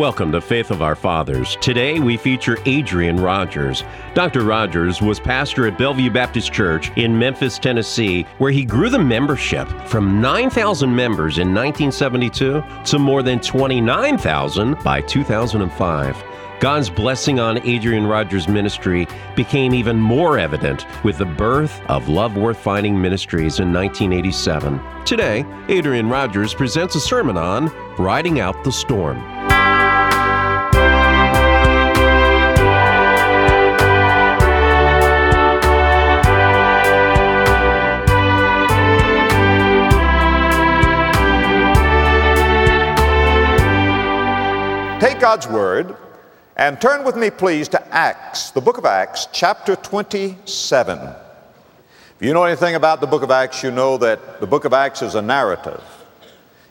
Welcome 0.00 0.32
to 0.32 0.40
Faith 0.40 0.70
of 0.70 0.80
Our 0.80 0.94
Fathers. 0.94 1.58
Today 1.60 2.00
we 2.00 2.16
feature 2.16 2.56
Adrian 2.64 3.20
Rogers. 3.20 3.84
Dr. 4.14 4.44
Rogers 4.44 5.02
was 5.02 5.20
pastor 5.20 5.66
at 5.66 5.76
Bellevue 5.76 6.10
Baptist 6.10 6.54
Church 6.54 6.90
in 6.96 7.18
Memphis, 7.18 7.58
Tennessee, 7.58 8.22
where 8.38 8.50
he 8.50 8.64
grew 8.64 8.88
the 8.88 8.98
membership 8.98 9.68
from 9.86 10.18
9,000 10.18 10.88
members 10.88 11.36
in 11.36 11.48
1972 11.48 12.64
to 12.86 12.98
more 12.98 13.22
than 13.22 13.40
29,000 13.40 14.82
by 14.82 15.02
2005. 15.02 16.24
God's 16.60 16.88
blessing 16.88 17.38
on 17.38 17.58
Adrian 17.66 18.06
Rogers' 18.06 18.48
ministry 18.48 19.06
became 19.36 19.74
even 19.74 19.98
more 19.98 20.38
evident 20.38 20.86
with 21.04 21.18
the 21.18 21.26
birth 21.26 21.78
of 21.88 22.08
Love 22.08 22.38
Worth 22.38 22.58
Finding 22.58 23.00
Ministries 23.00 23.60
in 23.60 23.70
1987. 23.70 24.80
Today, 25.04 25.44
Adrian 25.68 26.08
Rogers 26.08 26.54
presents 26.54 26.94
a 26.94 27.00
sermon 27.00 27.36
on 27.36 27.68
Riding 27.98 28.40
Out 28.40 28.64
the 28.64 28.72
Storm. 28.72 29.18
Take 45.00 45.18
God's 45.18 45.48
Word 45.48 45.96
and 46.56 46.78
turn 46.78 47.04
with 47.04 47.16
me, 47.16 47.30
please, 47.30 47.68
to 47.68 47.88
Acts, 47.88 48.50
the 48.50 48.60
book 48.60 48.76
of 48.76 48.84
Acts, 48.84 49.28
chapter 49.32 49.74
27. 49.74 50.98
If 50.98 51.16
you 52.20 52.34
know 52.34 52.44
anything 52.44 52.74
about 52.74 53.00
the 53.00 53.06
book 53.06 53.22
of 53.22 53.30
Acts, 53.30 53.62
you 53.62 53.70
know 53.70 53.96
that 53.96 54.40
the 54.40 54.46
book 54.46 54.66
of 54.66 54.74
Acts 54.74 55.00
is 55.00 55.14
a 55.14 55.22
narrative. 55.22 55.82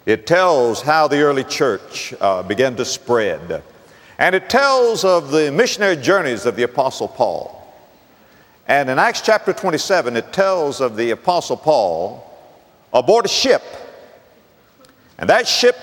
It 0.06 0.28
tells 0.28 0.80
how 0.80 1.08
the 1.08 1.22
early 1.22 1.44
church 1.44 2.14
uh, 2.22 2.44
began 2.44 2.76
to 2.76 2.86
spread, 2.86 3.64
and 4.20 4.36
it 4.36 4.48
tells 4.48 5.04
of 5.04 5.32
the 5.32 5.52
missionary 5.52 5.96
journeys 5.96 6.46
of 6.46 6.56
the 6.56 6.62
Apostle 6.62 7.08
Paul. 7.08 7.56
And 8.68 8.92
in 8.92 9.00
Acts 9.00 9.22
chapter 9.22 9.54
27, 9.54 10.16
it 10.16 10.32
tells 10.32 10.82
of 10.82 10.96
the 10.96 11.10
Apostle 11.10 11.58
Paul 11.58 12.32
aboard 12.94 13.26
a 13.26 13.28
ship, 13.28 13.64
and 15.18 15.28
that 15.32 15.48
ship 15.48 15.76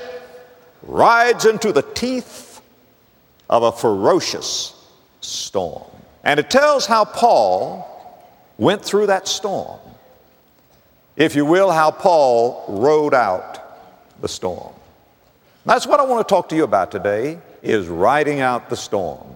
rides 0.87 1.45
into 1.45 1.73
the 1.73 1.83
teeth 1.83 2.61
of 3.51 3.62
a 3.62 3.73
ferocious 3.73 4.75
storm. 5.20 5.84
And 6.25 6.41
it 6.41 6.51
tells 6.51 6.87
how 6.87 7.05
Paul 7.05 7.87
went 8.59 8.84
through 8.84 9.07
that 9.07 9.29
storm. 9.29 9.79
If 11.17 11.34
you 11.34 11.45
will, 11.45 11.70
how 11.70 11.91
Paul 11.91 12.64
rode 12.69 13.14
out 13.14 14.20
the 14.20 14.29
storm. 14.29 14.73
That's 15.64 15.87
what 15.87 16.01
I 16.01 16.05
want 16.05 16.27
to 16.27 16.33
talk 16.33 16.48
to 16.51 16.57
you 16.57 16.64
about 16.64 16.91
today 16.91 17.39
is 17.62 17.89
riding 17.89 18.41
out 18.41 18.70
the 18.70 18.77
storm. 18.77 19.27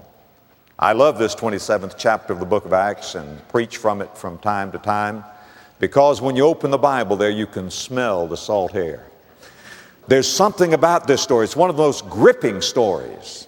I 0.79 0.93
love 0.93 1.19
this 1.19 1.35
27th 1.35 1.95
chapter 1.99 2.33
of 2.33 2.41
the 2.41 2.47
book 2.47 2.65
of 2.65 2.73
Acts 2.73 3.15
and 3.15 3.47
preach 3.49 3.77
from 3.77 4.01
it 4.01 4.17
from 4.17 4.39
time 4.39 4.73
to 4.73 4.79
time 4.79 5.25
because 5.79 6.23
when 6.23 6.37
you 6.37 6.45
open 6.47 6.71
the 6.71 6.79
Bible 6.79 7.17
there 7.17 7.31
you 7.31 7.47
can 7.47 7.71
smell 7.71 8.27
the 8.27 8.37
salt 8.37 8.75
air. 8.75 9.10
There's 10.11 10.29
something 10.29 10.75
about 10.75 11.07
this 11.07 11.23
story. 11.23 11.45
It's 11.45 11.57
one 11.57 11.71
of 11.71 11.77
the 11.77 11.83
most 11.83 12.09
gripping 12.11 12.61
stories 12.61 13.47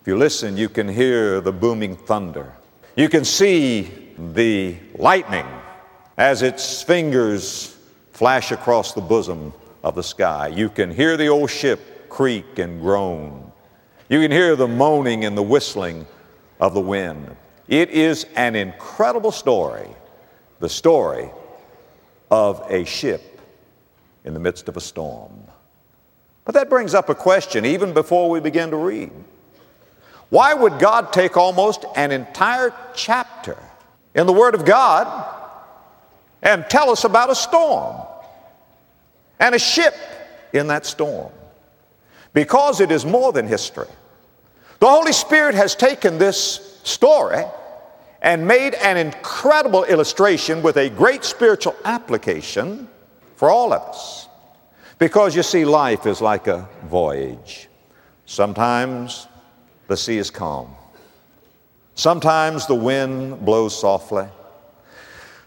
if 0.00 0.08
you 0.08 0.16
listen, 0.16 0.56
you 0.56 0.70
can 0.70 0.88
hear 0.88 1.42
the 1.42 1.52
booming 1.52 1.94
thunder. 1.94 2.54
You 2.96 3.10
can 3.10 3.22
see 3.22 4.14
the 4.16 4.76
lightning 4.94 5.46
as 6.16 6.40
its 6.40 6.82
fingers 6.82 7.76
flash 8.12 8.50
across 8.50 8.94
the 8.94 9.02
bosom 9.02 9.52
of 9.84 9.94
the 9.94 10.02
sky. 10.02 10.48
You 10.48 10.70
can 10.70 10.90
hear 10.90 11.18
the 11.18 11.26
old 11.26 11.50
ship 11.50 12.08
creak 12.08 12.58
and 12.58 12.80
groan. 12.80 13.52
You 14.08 14.22
can 14.22 14.30
hear 14.30 14.56
the 14.56 14.66
moaning 14.66 15.26
and 15.26 15.36
the 15.36 15.42
whistling 15.42 16.06
of 16.60 16.72
the 16.72 16.80
wind. 16.80 17.36
It 17.68 17.90
is 17.90 18.24
an 18.36 18.56
incredible 18.56 19.32
story, 19.32 19.88
the 20.60 20.68
story 20.70 21.28
of 22.30 22.64
a 22.70 22.86
ship 22.86 23.38
in 24.24 24.32
the 24.32 24.40
midst 24.40 24.66
of 24.66 24.78
a 24.78 24.80
storm. 24.80 25.44
But 26.50 26.58
that 26.58 26.68
brings 26.68 26.94
up 26.94 27.08
a 27.08 27.14
question 27.14 27.64
even 27.64 27.94
before 27.94 28.28
we 28.28 28.40
begin 28.40 28.70
to 28.70 28.76
read. 28.76 29.12
Why 30.30 30.52
would 30.52 30.80
God 30.80 31.12
take 31.12 31.36
almost 31.36 31.84
an 31.94 32.10
entire 32.10 32.74
chapter 32.92 33.56
in 34.16 34.26
the 34.26 34.32
Word 34.32 34.56
of 34.56 34.64
God 34.64 35.32
and 36.42 36.64
tell 36.68 36.90
us 36.90 37.04
about 37.04 37.30
a 37.30 37.36
storm 37.36 38.04
and 39.38 39.54
a 39.54 39.60
ship 39.60 39.94
in 40.52 40.66
that 40.66 40.86
storm? 40.86 41.30
Because 42.32 42.80
it 42.80 42.90
is 42.90 43.06
more 43.06 43.32
than 43.32 43.46
history. 43.46 43.86
The 44.80 44.88
Holy 44.88 45.12
Spirit 45.12 45.54
has 45.54 45.76
taken 45.76 46.18
this 46.18 46.80
story 46.82 47.44
and 48.22 48.44
made 48.48 48.74
an 48.74 48.96
incredible 48.96 49.84
illustration 49.84 50.62
with 50.62 50.78
a 50.78 50.90
great 50.90 51.22
spiritual 51.22 51.76
application 51.84 52.88
for 53.36 53.50
all 53.50 53.72
of 53.72 53.82
us. 53.82 54.26
Because 55.00 55.34
you 55.34 55.42
see, 55.42 55.64
life 55.64 56.04
is 56.06 56.20
like 56.20 56.46
a 56.46 56.68
voyage. 56.84 57.68
Sometimes 58.26 59.26
the 59.88 59.96
sea 59.96 60.18
is 60.18 60.30
calm. 60.30 60.76
Sometimes 61.94 62.66
the 62.66 62.74
wind 62.74 63.42
blows 63.42 63.76
softly. 63.76 64.28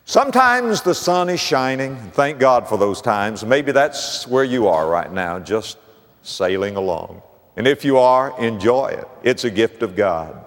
Sometimes 0.06 0.82
the 0.82 0.96
sun 0.96 1.30
is 1.30 1.40
shining. 1.40 1.96
Thank 2.14 2.40
God 2.40 2.68
for 2.68 2.80
those 2.80 3.00
times. 3.00 3.46
Maybe 3.46 3.72
that's 3.72 4.28
where 4.28 4.44
you 4.44 4.68
are 4.68 4.88
right 4.88 5.14
now, 5.14 5.38
just 5.38 5.78
sailing 6.24 6.76
along. 6.76 7.22
And 7.56 7.68
if 7.68 7.86
you 7.86 8.00
are, 8.00 8.38
enjoy 8.42 8.88
it. 8.88 9.08
It's 9.22 9.44
a 9.44 9.52
gift 9.52 9.84
of 9.84 9.96
God. 9.96 10.46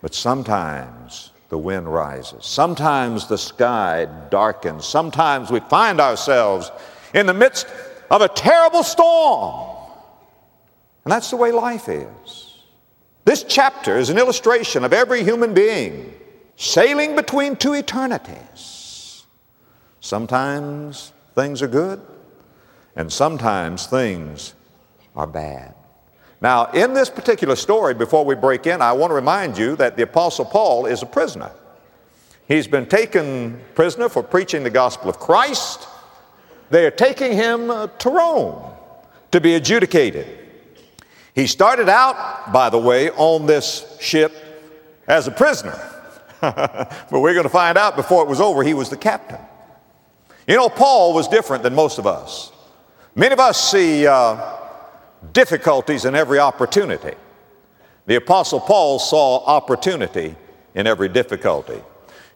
But 0.00 0.14
sometimes 0.14 1.32
the 1.50 1.58
wind 1.58 1.92
rises. 1.92 2.46
Sometimes 2.46 3.26
the 3.26 3.36
sky 3.36 4.06
darkens. 4.30 4.86
Sometimes 4.86 5.50
we 5.50 5.60
find 5.60 6.00
ourselves 6.00 6.72
in 7.12 7.26
the 7.26 7.34
midst 7.34 7.66
of 8.10 8.22
a 8.22 8.28
terrible 8.28 8.82
storm. 8.82 9.76
And 11.04 11.12
that's 11.12 11.30
the 11.30 11.36
way 11.36 11.52
life 11.52 11.88
is. 11.88 12.58
This 13.24 13.44
chapter 13.44 13.96
is 13.98 14.10
an 14.10 14.18
illustration 14.18 14.84
of 14.84 14.92
every 14.92 15.22
human 15.22 15.54
being 15.54 16.14
sailing 16.56 17.14
between 17.14 17.56
two 17.56 17.74
eternities. 17.74 19.24
Sometimes 20.00 21.12
things 21.34 21.62
are 21.62 21.68
good, 21.68 22.00
and 22.96 23.12
sometimes 23.12 23.86
things 23.86 24.54
are 25.14 25.26
bad. 25.26 25.74
Now, 26.40 26.66
in 26.72 26.94
this 26.94 27.10
particular 27.10 27.56
story, 27.56 27.94
before 27.94 28.24
we 28.24 28.34
break 28.34 28.66
in, 28.66 28.80
I 28.80 28.92
want 28.92 29.10
to 29.10 29.14
remind 29.14 29.58
you 29.58 29.76
that 29.76 29.96
the 29.96 30.04
Apostle 30.04 30.44
Paul 30.44 30.86
is 30.86 31.02
a 31.02 31.06
prisoner. 31.06 31.50
He's 32.46 32.66
been 32.66 32.86
taken 32.86 33.60
prisoner 33.74 34.08
for 34.08 34.22
preaching 34.22 34.62
the 34.62 34.70
gospel 34.70 35.10
of 35.10 35.18
Christ. 35.18 35.86
They 36.70 36.86
are 36.86 36.90
taking 36.90 37.32
him 37.32 37.68
to 37.68 38.10
Rome 38.10 38.72
to 39.30 39.40
be 39.40 39.54
adjudicated. 39.54 40.26
He 41.34 41.46
started 41.46 41.88
out, 41.88 42.52
by 42.52 42.70
the 42.70 42.78
way, 42.78 43.10
on 43.10 43.46
this 43.46 43.96
ship 44.00 44.32
as 45.06 45.28
a 45.28 45.30
prisoner. 45.30 45.78
but 46.40 47.10
we're 47.10 47.32
going 47.34 47.44
to 47.44 47.48
find 47.48 47.78
out 47.78 47.96
before 47.96 48.22
it 48.22 48.28
was 48.28 48.40
over, 48.40 48.62
he 48.62 48.74
was 48.74 48.90
the 48.90 48.96
captain. 48.96 49.40
You 50.46 50.56
know, 50.56 50.68
Paul 50.68 51.14
was 51.14 51.28
different 51.28 51.62
than 51.62 51.74
most 51.74 51.98
of 51.98 52.06
us. 52.06 52.52
Many 53.14 53.32
of 53.32 53.40
us 53.40 53.70
see 53.70 54.06
uh, 54.06 54.56
difficulties 55.32 56.04
in 56.04 56.14
every 56.14 56.38
opportunity. 56.38 57.14
The 58.06 58.16
Apostle 58.16 58.60
Paul 58.60 58.98
saw 58.98 59.44
opportunity 59.44 60.34
in 60.74 60.86
every 60.86 61.08
difficulty. 61.08 61.82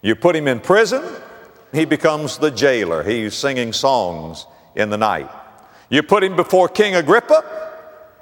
You 0.02 0.14
put 0.14 0.36
him 0.36 0.48
in 0.48 0.60
prison, 0.60 1.02
he 1.72 1.84
becomes 1.84 2.38
the 2.38 2.50
jailer. 2.50 3.02
He's 3.02 3.34
singing 3.34 3.72
songs 3.72 4.46
in 4.74 4.90
the 4.90 4.98
night. 4.98 5.30
You 5.88 6.02
put 6.02 6.24
him 6.24 6.36
before 6.36 6.68
King 6.68 6.94
Agrippa, 6.94 7.44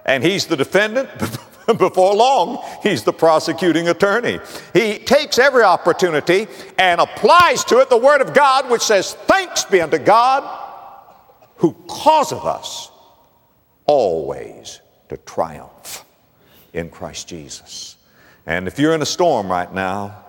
and 0.05 0.25
he's 0.25 0.47
the 0.47 0.57
defendant. 0.57 1.09
Before 1.79 2.17
long, 2.17 2.65
he's 2.83 3.05
the 3.05 3.13
prosecuting 3.13 3.89
attorney. 3.89 4.41
He 4.73 4.99
takes 4.99 5.39
every 5.39 5.63
opportunity 5.63 6.49
and 6.77 7.01
applies 7.01 7.63
to 7.67 7.79
it 7.79 7.89
the 7.89 7.97
Word 7.97 8.21
of 8.21 8.35
God, 8.35 8.69
which 8.69 8.83
says, 8.83 9.15
Thanks 9.15 9.65
be 9.67 9.81
unto 9.81 9.99
God 9.99 10.43
who 11.61 11.75
causeth 11.87 12.45
us 12.45 12.91
always 13.87 14.81
to 15.11 15.17
triumph 15.19 16.05
in 16.73 16.89
Christ 16.89 17.29
Jesus. 17.29 17.97
And 18.47 18.67
if 18.67 18.79
you're 18.79 18.95
in 18.95 19.03
a 19.03 19.07
storm 19.07 19.49
right 19.51 19.73
now, 19.73 20.25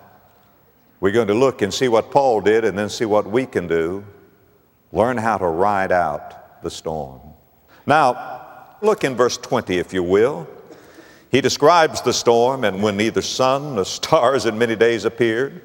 we're 1.02 1.12
going 1.12 1.28
to 1.28 1.34
look 1.34 1.60
and 1.60 1.74
see 1.74 1.88
what 1.88 2.10
Paul 2.10 2.40
did 2.40 2.64
and 2.64 2.78
then 2.78 2.88
see 2.88 3.04
what 3.04 3.26
we 3.26 3.44
can 3.44 3.68
do. 3.68 4.02
Learn 4.90 5.18
how 5.18 5.36
to 5.36 5.46
ride 5.46 5.92
out 5.92 6.62
the 6.62 6.70
storm. 6.70 7.20
Now, 7.84 8.32
Look 8.82 9.04
in 9.04 9.14
verse 9.14 9.36
20, 9.36 9.78
if 9.78 9.94
you 9.94 10.02
will. 10.02 10.48
He 11.30 11.40
describes 11.40 12.02
the 12.02 12.12
storm, 12.12 12.64
and 12.64 12.82
when 12.82 12.96
neither 12.96 13.22
sun 13.22 13.76
nor 13.76 13.84
stars 13.84 14.44
in 14.44 14.58
many 14.58 14.74
days 14.74 15.04
appeared, 15.04 15.62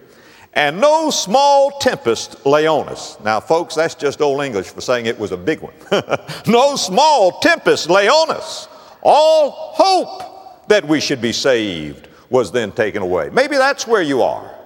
and 0.54 0.80
no 0.80 1.10
small 1.10 1.80
tempest 1.80 2.45
lay 2.45 2.68
on 2.68 2.88
us. 2.88 3.19
Now, 3.22 3.40
folks, 3.40 3.75
that's 3.75 3.95
just 3.95 4.22
old 4.22 4.44
English 4.44 4.68
for 4.68 4.81
saying 4.81 5.07
it 5.07 5.19
was 5.19 5.31
a 5.31 5.38
big 5.38 5.62
one. 5.62 5.74
no 6.48 6.75
small 6.75 7.40
tempest 7.40 7.90
lay 7.90 8.07
on 8.07 8.30
us. 8.30 8.68
All 9.01 9.74
hope 9.74 10.68
that 10.68 10.88
we 10.88 11.00
should 11.00 11.22
be 11.22 11.33
saved 11.33 12.07
was 12.30 12.51
then 12.51 12.72
taken 12.72 13.01
away. 13.01 13.30
Maybe 13.31 13.57
that's 13.57 13.88
where 13.88 14.01
you 14.01 14.22
are. 14.22 14.56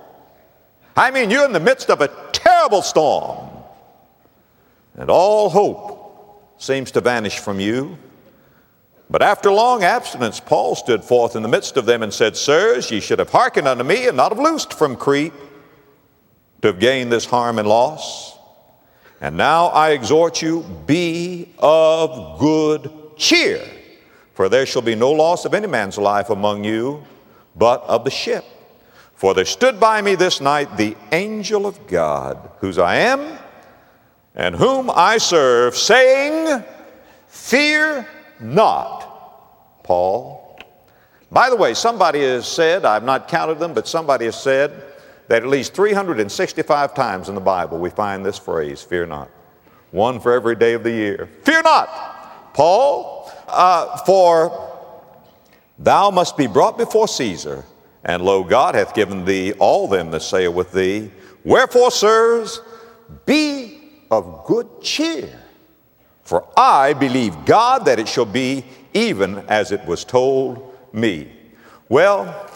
I 0.96 1.12
mean, 1.12 1.30
you're 1.30 1.46
in 1.46 1.54
the 1.54 1.60
midst 1.60 1.90
of 1.90 2.02
a 2.02 2.10
terrible 2.32 2.82
storm, 2.82 3.50
and 4.96 5.10
all 5.10 5.50
hope 5.50 6.54
seems 6.58 6.92
to 6.92 7.02
vanish 7.02 7.40
from 7.40 7.60
you. 7.60 7.98
But 9.10 9.22
after 9.22 9.52
long 9.52 9.84
abstinence, 9.84 10.40
Paul 10.40 10.76
stood 10.76 11.04
forth 11.04 11.36
in 11.36 11.44
the 11.44 11.50
midst 11.50 11.76
of 11.76 11.86
them 11.86 12.02
and 12.02 12.14
said, 12.14 12.38
Sirs, 12.38 12.92
ye 12.92 13.02
should 13.02 13.20
have 13.20 13.30
hearkened 13.30 13.68
unto 13.68 13.84
me 13.84 14.08
and 14.08 14.16
not 14.16 14.32
have 14.32 14.40
loosed 14.40 14.74
from 14.74 14.96
Crete 14.96 15.34
to 16.62 16.70
have 16.70 16.80
gained 16.80 17.12
this 17.12 17.26
harm 17.26 17.60
and 17.60 17.68
loss. 17.68 18.38
And 19.20 19.36
now 19.36 19.68
I 19.68 19.92
exhort 19.92 20.42
you, 20.42 20.64
be 20.86 21.54
of 21.60 22.40
good 22.40 22.90
cheer, 23.18 23.62
for 24.34 24.50
there 24.50 24.66
shall 24.66 24.82
be 24.82 24.96
no 24.96 25.12
loss 25.12 25.46
of 25.46 25.54
any 25.54 25.68
man's 25.68 25.98
life 25.98 26.30
among 26.30 26.64
you, 26.64 27.04
but 27.56 27.84
of 27.84 28.04
the 28.04 28.10
ship. 28.10 28.46
For 29.22 29.36
there 29.36 29.46
stood 29.46 29.80
by 29.80 30.02
me 30.02 30.16
this 30.16 30.42
night 30.42 30.78
the 30.78 30.98
angel 31.12 31.68
of 31.68 31.86
God, 31.86 32.50
whose 32.58 32.80
I 32.80 32.96
am 32.96 33.38
and 34.34 34.56
whom 34.56 34.90
I 34.90 35.20
serve, 35.20 35.78
saying, 35.78 36.64
Fear 37.28 38.08
not, 38.40 39.84
Paul. 39.84 40.60
By 41.32 41.52
the 41.52 41.56
way, 41.56 41.76
somebody 41.76 42.22
has 42.22 42.48
said, 42.48 42.84
I've 42.84 43.04
not 43.04 43.28
counted 43.28 43.60
them, 43.60 43.76
but 43.76 43.88
somebody 43.88 44.26
has 44.26 44.42
said 44.42 44.72
that 45.28 45.44
at 45.44 45.48
least 45.48 45.76
365 45.76 46.96
times 46.96 47.30
in 47.30 47.36
the 47.36 47.42
Bible 47.42 47.78
we 47.78 47.92
find 47.92 48.26
this 48.26 48.40
phrase, 48.40 48.82
fear 48.82 49.06
not. 49.06 49.30
One 49.92 50.20
for 50.20 50.34
every 50.34 50.56
day 50.56 50.74
of 50.74 50.82
the 50.82 50.90
year. 50.90 51.30
Fear 51.44 51.62
not, 51.62 52.56
Paul, 52.56 53.32
uh, 53.48 53.98
for 53.98 54.68
thou 55.78 56.10
must 56.10 56.38
be 56.38 56.48
brought 56.48 56.76
before 56.76 57.08
Caesar, 57.08 57.66
and 58.04 58.24
lo, 58.24 58.44
God 58.44 58.76
hath 58.76 58.94
given 58.94 59.26
thee 59.26 59.54
all 59.54 59.88
them 59.88 60.12
that 60.12 60.22
sail 60.22 60.52
with 60.52 60.72
thee. 60.72 61.12
Wherefore, 61.44 61.92
sirs, 61.92 62.62
be 63.26 63.80
of 64.10 64.46
good 64.46 64.68
cheer. 64.82 65.30
For 66.24 66.48
I 66.58 66.94
believe 66.94 67.46
God 67.46 67.86
that 67.86 68.00
it 68.00 68.08
shall 68.08 68.26
be 68.26 68.66
even 68.94 69.40
as 69.48 69.72
it 69.72 69.86
was 69.86 70.04
told 70.04 70.76
me. 70.94 71.32
Well, 71.90 72.50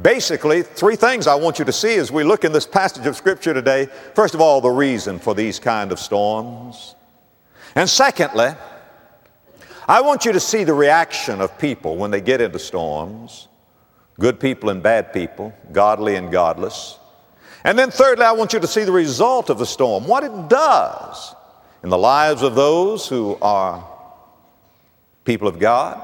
basically, 0.00 0.62
three 0.62 0.96
things 0.96 1.26
I 1.26 1.34
want 1.34 1.58
you 1.58 1.64
to 1.64 1.72
see 1.72 1.96
as 1.96 2.10
we 2.10 2.24
look 2.24 2.44
in 2.44 2.52
this 2.52 2.66
passage 2.66 3.06
of 3.06 3.16
Scripture 3.16 3.54
today. 3.54 3.86
First 4.14 4.34
of 4.34 4.40
all, 4.40 4.60
the 4.60 4.70
reason 4.70 5.18
for 5.18 5.34
these 5.34 5.58
kind 5.58 5.92
of 5.92 5.98
storms. 5.98 6.94
And 7.74 7.88
secondly, 7.88 8.50
I 9.88 10.00
want 10.00 10.24
you 10.24 10.32
to 10.32 10.40
see 10.40 10.64
the 10.64 10.74
reaction 10.74 11.40
of 11.40 11.56
people 11.58 11.96
when 11.96 12.10
they 12.10 12.20
get 12.20 12.40
into 12.40 12.58
storms 12.58 13.48
good 14.20 14.38
people 14.38 14.68
and 14.68 14.82
bad 14.82 15.12
people, 15.12 15.52
godly 15.72 16.14
and 16.14 16.30
godless. 16.30 16.98
And 17.64 17.78
then, 17.78 17.90
thirdly, 17.90 18.24
I 18.24 18.32
want 18.32 18.52
you 18.52 18.60
to 18.60 18.66
see 18.66 18.84
the 18.84 18.92
result 18.92 19.50
of 19.50 19.58
the 19.58 19.66
storm, 19.66 20.06
what 20.06 20.22
it 20.22 20.48
does 20.48 21.34
in 21.82 21.88
the 21.88 21.98
lives 21.98 22.42
of 22.42 22.54
those 22.54 23.08
who 23.08 23.36
are 23.40 23.86
people 25.24 25.48
of 25.48 25.58
God 25.58 26.00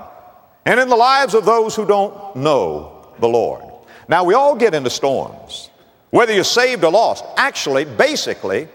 and 0.64 0.80
in 0.80 0.88
the 0.88 0.96
lives 0.96 1.34
of 1.34 1.44
those 1.44 1.76
who 1.76 1.86
don't 1.86 2.36
know 2.36 3.14
the 3.20 3.28
Lord. 3.28 3.62
Now, 4.08 4.24
we 4.24 4.34
all 4.34 4.56
get 4.56 4.74
into 4.74 4.90
storms, 4.90 5.70
whether 6.10 6.32
you're 6.32 6.44
saved 6.44 6.84
or 6.84 6.92
lost. 6.92 7.24
Actually, 7.36 7.84
basically, 7.84 8.68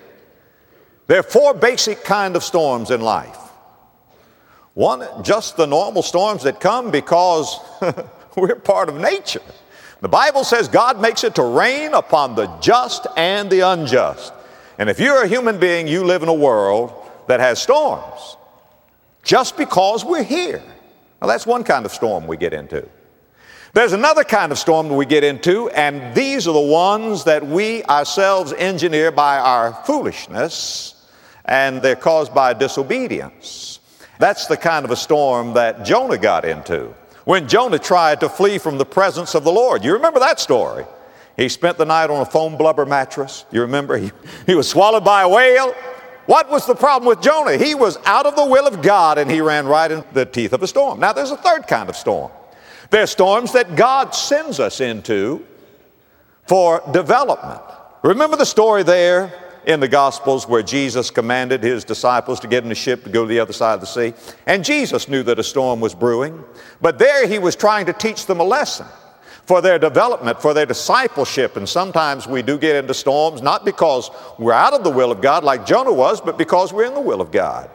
there 1.08 1.20
are 1.20 1.24
four 1.24 1.54
basic 1.54 2.04
kind 2.04 2.36
of 2.36 2.44
storms 2.44 2.92
in 2.92 3.02
life. 3.02 3.38
One, 4.74 5.06
just 5.24 5.58
the 5.58 5.68
normal 5.68 6.04
storms 6.04 6.44
that 6.44 6.60
come 6.60 6.92
because 6.92 7.60
we're 8.36 8.56
part 8.56 8.90
of 8.90 8.96
nature. 8.96 9.42
The 10.02 10.10
Bible 10.10 10.44
says 10.44 10.68
God 10.68 11.00
makes 11.00 11.24
it 11.24 11.36
to 11.36 11.44
rain 11.44 11.94
upon 11.94 12.36
the 12.36 12.48
just 12.60 13.06
and 13.18 13.50
the 13.50 13.60
unjust. 13.62 14.34
And 14.78 14.90
if 14.90 15.00
you're 15.00 15.24
a 15.24 15.28
human 15.28 15.60
being, 15.60 15.88
you 15.88 16.04
live 16.04 16.24
in 16.24 16.30
a 16.30 16.34
world 16.34 16.94
that 17.28 17.40
has 17.40 17.62
storms 17.62 18.38
just 19.24 19.58
because 19.58 20.04
we're 20.04 20.24
here. 20.24 20.64
Now, 21.22 21.28
that's 21.28 21.46
one 21.46 21.64
kind 21.64 21.86
of 21.86 21.92
storm 21.92 22.26
we 22.26 22.36
get 22.36 22.54
into. 22.54 22.88
There's 23.74 23.94
another 23.94 24.24
kind 24.24 24.52
of 24.52 24.58
storm 24.58 24.90
that 24.90 24.96
we 24.96 25.06
get 25.06 25.24
into, 25.24 25.70
and 25.70 26.16
these 26.16 26.48
are 26.48 26.54
the 26.54 26.60
ones 26.60 27.24
that 27.26 27.46
we 27.46 27.84
ourselves 27.84 28.54
engineer 28.54 29.12
by 29.12 29.38
our 29.38 29.74
foolishness, 29.86 31.08
and 31.46 31.82
they're 31.82 31.96
caused 31.96 32.34
by 32.34 32.54
disobedience. 32.54 33.80
That's 34.20 34.48
the 34.48 34.58
kind 34.58 34.84
of 34.84 34.92
a 34.92 34.96
storm 34.96 35.54
that 35.54 35.86
Jonah 35.86 36.18
got 36.18 36.44
into 36.44 36.94
when 37.26 37.48
Jonah 37.48 37.80
tried 37.80 38.20
to 38.22 38.30
flee 38.30 38.58
from 38.58 38.78
the 38.78 38.86
presence 38.86 39.36
of 39.36 39.44
the 39.44 39.52
Lord. 39.52 39.84
You 39.84 39.94
remember 39.94 40.20
that 40.20 40.40
story? 40.40 40.86
He 41.38 41.50
spent 41.50 41.78
the 41.78 41.86
night 41.86 42.10
on 42.10 42.22
a 42.22 42.26
foam 42.26 42.58
blubber 42.58 42.86
mattress. 42.86 43.46
You 43.52 43.62
remember? 43.62 43.98
He, 43.98 44.12
he 44.46 44.56
was 44.56 44.70
swallowed 44.70 45.04
by 45.04 45.24
a 45.24 45.30
whale. 45.30 45.74
What 46.26 46.50
was 46.50 46.66
the 46.66 46.76
problem 46.76 47.08
with 47.08 47.22
Jonah? 47.22 47.58
He 47.58 47.74
was 47.74 47.98
out 48.06 48.26
of 48.26 48.36
the 48.36 48.46
will 48.46 48.68
of 48.68 48.82
God 48.82 49.18
and 49.18 49.30
he 49.30 49.42
ran 49.42 49.66
right 49.66 49.92
in 49.92 50.04
the 50.14 50.26
teeth 50.26 50.54
of 50.54 50.62
a 50.62 50.68
storm. 50.68 51.00
Now, 51.00 51.14
there's 51.14 51.32
a 51.32 51.38
third 51.38 51.68
kind 51.68 51.90
of 51.90 51.96
storm. 51.96 52.32
There 52.90 53.02
are 53.02 53.08
storms 53.08 53.54
that 53.54 53.76
God 53.76 54.14
sends 54.14 54.60
us 54.60 54.82
into 54.82 55.46
for 56.48 56.84
development. 56.92 57.62
Remember 58.04 58.36
the 58.36 58.46
story 58.46 58.84
there 58.84 59.34
in 59.66 59.80
the 59.80 59.88
Gospels 59.88 60.48
where 60.48 60.64
Jesus 60.64 61.12
commanded 61.12 61.64
his 61.64 61.84
disciples 61.84 62.40
to 62.40 62.48
get 62.48 62.64
in 62.64 62.72
a 62.72 62.76
ship 62.76 63.04
to 63.04 63.10
go 63.10 63.24
to 63.24 63.28
the 63.28 63.40
other 63.40 63.54
side 63.54 63.76
of 63.76 63.82
the 63.82 63.86
sea? 63.86 64.14
And 64.48 64.64
Jesus 64.64 65.08
knew 65.08 65.24
that 65.24 65.40
a 65.40 65.44
storm 65.44 65.80
was 65.80 65.94
brewing, 65.94 66.44
but 66.82 66.98
there 66.98 67.28
he 67.28 67.40
was 67.40 67.56
trying 67.56 67.86
to 67.86 67.94
teach 67.94 68.26
them 68.26 68.40
a 68.40 68.44
lesson 68.44 68.88
for 69.46 69.62
their 69.62 69.80
development, 69.80 70.42
for 70.42 70.54
their 70.54 70.66
discipleship. 70.66 71.58
And 71.58 71.68
sometimes 71.68 72.28
we 72.28 72.42
do 72.42 72.58
get 72.58 72.76
into 72.76 72.94
storms 72.94 73.42
not 73.42 73.66
because 73.66 74.10
we're 74.38 74.54
out 74.54 74.74
of 74.74 74.84
the 74.84 74.90
will 74.90 75.12
of 75.12 75.22
God 75.22 75.44
like 75.44 75.66
Jonah 75.66 75.94
was, 75.94 76.22
but 76.22 76.38
because 76.38 76.72
we're 76.72 76.86
in 76.86 76.94
the 76.94 77.02
will 77.02 77.22
of 77.22 77.32
God. 77.32 77.70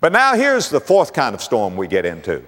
But 0.00 0.12
now 0.12 0.34
here's 0.34 0.70
the 0.70 0.80
fourth 0.80 1.12
kind 1.12 1.34
of 1.34 1.42
storm 1.42 1.76
we 1.76 1.86
get 1.86 2.06
into. 2.06 2.42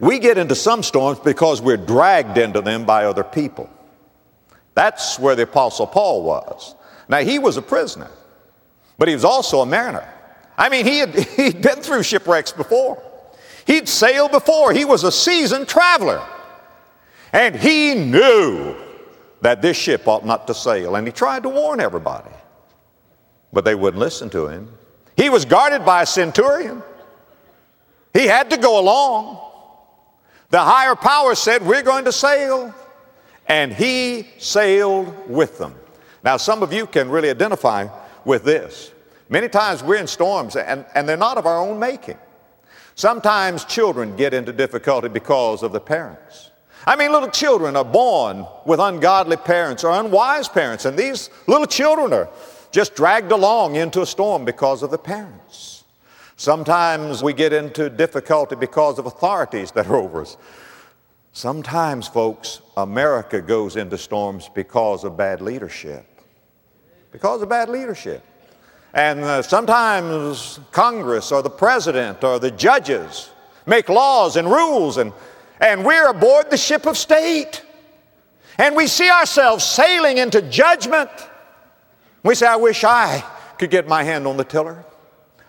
We 0.00 0.18
get 0.18 0.36
into 0.36 0.56
some 0.56 0.82
storms 0.82 1.20
because 1.20 1.62
we're 1.62 1.76
dragged 1.76 2.36
into 2.36 2.60
them 2.60 2.84
by 2.84 3.04
other 3.04 3.22
people. 3.22 3.70
That's 4.74 5.18
where 5.18 5.36
the 5.36 5.44
Apostle 5.44 5.86
Paul 5.86 6.24
was. 6.24 6.74
Now, 7.12 7.18
he 7.18 7.38
was 7.38 7.58
a 7.58 7.62
prisoner, 7.62 8.08
but 8.96 9.06
he 9.06 9.12
was 9.12 9.22
also 9.22 9.60
a 9.60 9.66
mariner. 9.66 10.08
I 10.56 10.70
mean, 10.70 10.86
he 10.86 10.96
had, 10.96 11.14
he'd 11.36 11.60
been 11.60 11.82
through 11.82 12.04
shipwrecks 12.04 12.52
before, 12.52 13.02
he'd 13.66 13.86
sailed 13.86 14.32
before, 14.32 14.72
he 14.72 14.86
was 14.86 15.04
a 15.04 15.12
seasoned 15.12 15.68
traveler. 15.68 16.26
And 17.34 17.54
he 17.54 17.94
knew 17.94 18.74
that 19.42 19.60
this 19.60 19.76
ship 19.76 20.08
ought 20.08 20.24
not 20.24 20.46
to 20.46 20.54
sail, 20.54 20.96
and 20.96 21.06
he 21.06 21.12
tried 21.12 21.42
to 21.42 21.50
warn 21.50 21.80
everybody, 21.80 22.30
but 23.52 23.66
they 23.66 23.74
wouldn't 23.74 24.00
listen 24.00 24.30
to 24.30 24.46
him. 24.46 24.72
He 25.14 25.28
was 25.28 25.44
guarded 25.44 25.84
by 25.84 26.00
a 26.00 26.06
centurion. 26.06 26.82
He 28.14 28.26
had 28.26 28.48
to 28.48 28.56
go 28.56 28.80
along. 28.80 29.38
The 30.48 30.60
higher 30.60 30.96
power 30.96 31.34
said, 31.34 31.60
We're 31.60 31.82
going 31.82 32.06
to 32.06 32.12
sail. 32.12 32.74
And 33.48 33.70
he 33.70 34.28
sailed 34.38 35.28
with 35.28 35.58
them. 35.58 35.74
Now, 36.24 36.36
some 36.36 36.62
of 36.62 36.72
you 36.72 36.86
can 36.86 37.10
really 37.10 37.30
identify 37.30 37.88
with 38.24 38.44
this. 38.44 38.92
Many 39.28 39.48
times 39.48 39.82
we're 39.82 39.96
in 39.96 40.06
storms, 40.06 40.56
and, 40.56 40.84
and 40.94 41.08
they're 41.08 41.16
not 41.16 41.38
of 41.38 41.46
our 41.46 41.58
own 41.58 41.78
making. 41.78 42.18
Sometimes 42.94 43.64
children 43.64 44.14
get 44.16 44.34
into 44.34 44.52
difficulty 44.52 45.08
because 45.08 45.62
of 45.62 45.72
the 45.72 45.80
parents. 45.80 46.50
I 46.86 46.96
mean, 46.96 47.12
little 47.12 47.30
children 47.30 47.76
are 47.76 47.84
born 47.84 48.46
with 48.66 48.80
ungodly 48.80 49.36
parents 49.36 49.84
or 49.84 49.92
unwise 49.92 50.48
parents, 50.48 50.84
and 50.84 50.98
these 50.98 51.30
little 51.46 51.66
children 51.66 52.12
are 52.12 52.28
just 52.72 52.94
dragged 52.94 53.32
along 53.32 53.76
into 53.76 54.02
a 54.02 54.06
storm 54.06 54.44
because 54.44 54.82
of 54.82 54.90
the 54.90 54.98
parents. 54.98 55.84
Sometimes 56.36 57.22
we 57.22 57.32
get 57.32 57.52
into 57.52 57.88
difficulty 57.88 58.56
because 58.56 58.98
of 58.98 59.06
authorities 59.06 59.70
that 59.72 59.86
are 59.86 59.96
over 59.96 60.22
us. 60.22 60.36
Sometimes, 61.32 62.08
folks, 62.08 62.60
America 62.76 63.40
goes 63.40 63.76
into 63.76 63.96
storms 63.96 64.50
because 64.54 65.04
of 65.04 65.16
bad 65.16 65.40
leadership. 65.40 66.04
Because 67.12 67.42
of 67.42 67.48
bad 67.48 67.68
leadership. 67.68 68.24
And 68.94 69.20
uh, 69.20 69.42
sometimes 69.42 70.58
Congress 70.70 71.30
or 71.30 71.42
the 71.42 71.50
president 71.50 72.24
or 72.24 72.38
the 72.38 72.50
judges 72.50 73.30
make 73.64 73.88
laws 73.88 74.36
and 74.36 74.48
rules 74.48 74.96
and 74.96 75.12
and 75.62 75.84
we're 75.84 76.08
aboard 76.08 76.50
the 76.50 76.56
ship 76.56 76.86
of 76.86 76.98
state. 76.98 77.62
And 78.58 78.74
we 78.74 78.88
see 78.88 79.08
ourselves 79.08 79.64
sailing 79.64 80.18
into 80.18 80.42
judgment. 80.42 81.08
We 82.24 82.34
say, 82.34 82.48
I 82.48 82.56
wish 82.56 82.82
I 82.82 83.24
could 83.58 83.70
get 83.70 83.86
my 83.86 84.02
hand 84.02 84.26
on 84.26 84.36
the 84.36 84.44
tiller. 84.44 84.84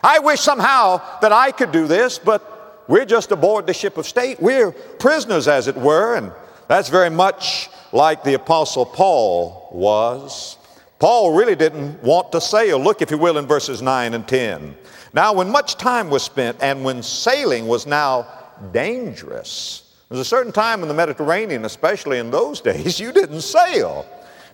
I 0.03 0.20
wish 0.20 0.39
somehow 0.39 1.01
that 1.22 1.32
I 1.32 1.51
could 1.51 1.72
do 1.72 1.88
this, 1.88 2.20
but 2.20 2.86
we're 2.88 3.05
just 3.05 3.32
aboard 3.32 3.65
the 3.65 3.74
ship 3.74 3.98
of 3.98 4.05
state. 4.05 4.39
We're 4.39 4.72
prisoners, 4.72 5.48
as 5.48 5.67
it 5.67 5.75
were, 5.75 6.15
and 6.15 6.32
that's 6.67 6.89
very 6.89 7.10
much 7.10 7.70
like 7.91 8.24
the 8.24 8.36
Apostle 8.36 8.86
Paul 8.86 9.70
was. 9.72 10.58
Paul 11.03 11.33
really 11.33 11.57
didn't 11.57 12.01
want 12.01 12.31
to 12.31 12.39
sail. 12.39 12.79
Look, 12.79 13.01
if 13.01 13.12
you 13.12 13.17
will, 13.17 13.38
in 13.38 13.45
verses 13.45 13.81
9 13.81 14.13
and 14.13 14.25
10. 14.25 14.74
Now, 15.12 15.33
when 15.33 15.50
much 15.50 15.75
time 15.75 16.10
was 16.10 16.24
spent 16.24 16.55
and 16.62 16.86
when 16.86 17.03
sailing 17.03 17.67
was 17.67 17.86
now 17.86 18.25
dangerous, 18.72 19.83
There's 20.07 20.22
a 20.22 20.24
certain 20.24 20.53
time 20.53 20.81
in 20.81 20.88
the 20.88 20.93
Mediterranean, 20.93 21.65
especially 21.65 22.19
in 22.19 22.31
those 22.31 22.62
days, 22.72 23.01
you 23.01 23.12
didn't 23.12 23.41
sail 23.41 24.05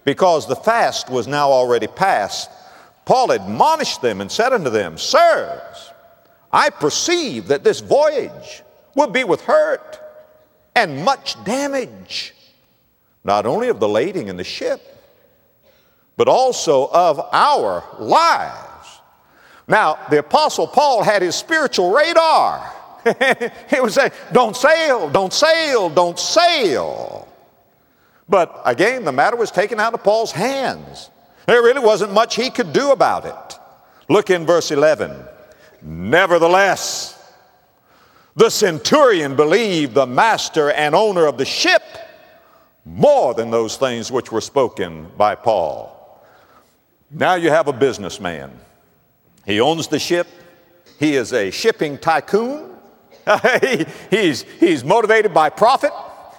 because 0.05 0.47
the 0.47 0.55
fast 0.55 1.07
was 1.11 1.27
now 1.27 1.51
already 1.51 1.85
past. 1.85 2.49
Paul 3.05 3.29
admonished 3.29 4.01
them 4.01 4.19
and 4.19 4.31
said 4.31 4.51
unto 4.51 4.71
them, 4.71 4.97
Sirs, 4.97 5.91
I 6.51 6.71
perceive 6.71 7.49
that 7.49 7.63
this 7.63 7.79
voyage 7.79 8.63
will 8.95 9.11
be 9.11 9.23
with 9.23 9.41
hurt 9.41 9.99
and 10.75 11.05
much 11.05 11.35
damage, 11.43 12.33
not 13.23 13.45
only 13.45 13.67
of 13.67 13.79
the 13.79 13.87
lading 13.87 14.31
and 14.31 14.39
the 14.39 14.43
ship, 14.43 14.98
but 16.19 16.27
also 16.27 16.89
of 16.91 17.17
our 17.31 17.81
lives. 17.97 18.99
Now, 19.69 19.97
the 20.09 20.19
Apostle 20.19 20.67
Paul 20.67 21.01
had 21.01 21.21
his 21.21 21.33
spiritual 21.33 21.93
radar. 21.93 22.73
he 23.69 23.79
would 23.79 23.93
say, 23.93 24.11
Don't 24.33 24.53
sail, 24.53 25.09
don't 25.09 25.31
sail, 25.31 25.89
don't 25.89 26.19
sail. 26.19 27.25
But 28.27 28.61
again, 28.65 29.05
the 29.05 29.13
matter 29.13 29.37
was 29.37 29.49
taken 29.49 29.79
out 29.79 29.93
of 29.93 30.03
Paul's 30.03 30.33
hands. 30.33 31.09
There 31.45 31.63
really 31.63 31.79
wasn't 31.79 32.11
much 32.11 32.35
he 32.35 32.49
could 32.49 32.73
do 32.73 32.91
about 32.91 33.23
it. 33.23 33.59
Look 34.09 34.29
in 34.29 34.45
verse 34.45 34.71
11. 34.71 35.23
Nevertheless, 35.81 37.33
the 38.35 38.49
centurion 38.49 39.37
believed 39.37 39.93
the 39.93 40.05
master 40.05 40.69
and 40.71 40.95
owner 40.95 41.27
of 41.27 41.37
the 41.37 41.45
ship 41.45 41.83
more 42.83 43.33
than 43.33 43.51
those 43.51 43.77
things 43.77 44.11
which 44.11 44.33
were 44.33 44.41
spoken 44.41 45.07
by 45.15 45.33
Paul. 45.33 45.95
Now 47.11 47.35
you 47.35 47.49
have 47.49 47.67
a 47.67 47.73
businessman. 47.73 48.51
He 49.45 49.59
owns 49.59 49.87
the 49.87 49.99
ship. 49.99 50.27
He 50.99 51.15
is 51.15 51.33
a 51.33 51.49
shipping 51.49 51.97
tycoon. 51.97 52.77
he, 53.61 53.85
he's, 54.09 54.43
he's 54.59 54.83
motivated 54.83 55.33
by 55.33 55.49
profit. 55.49 55.91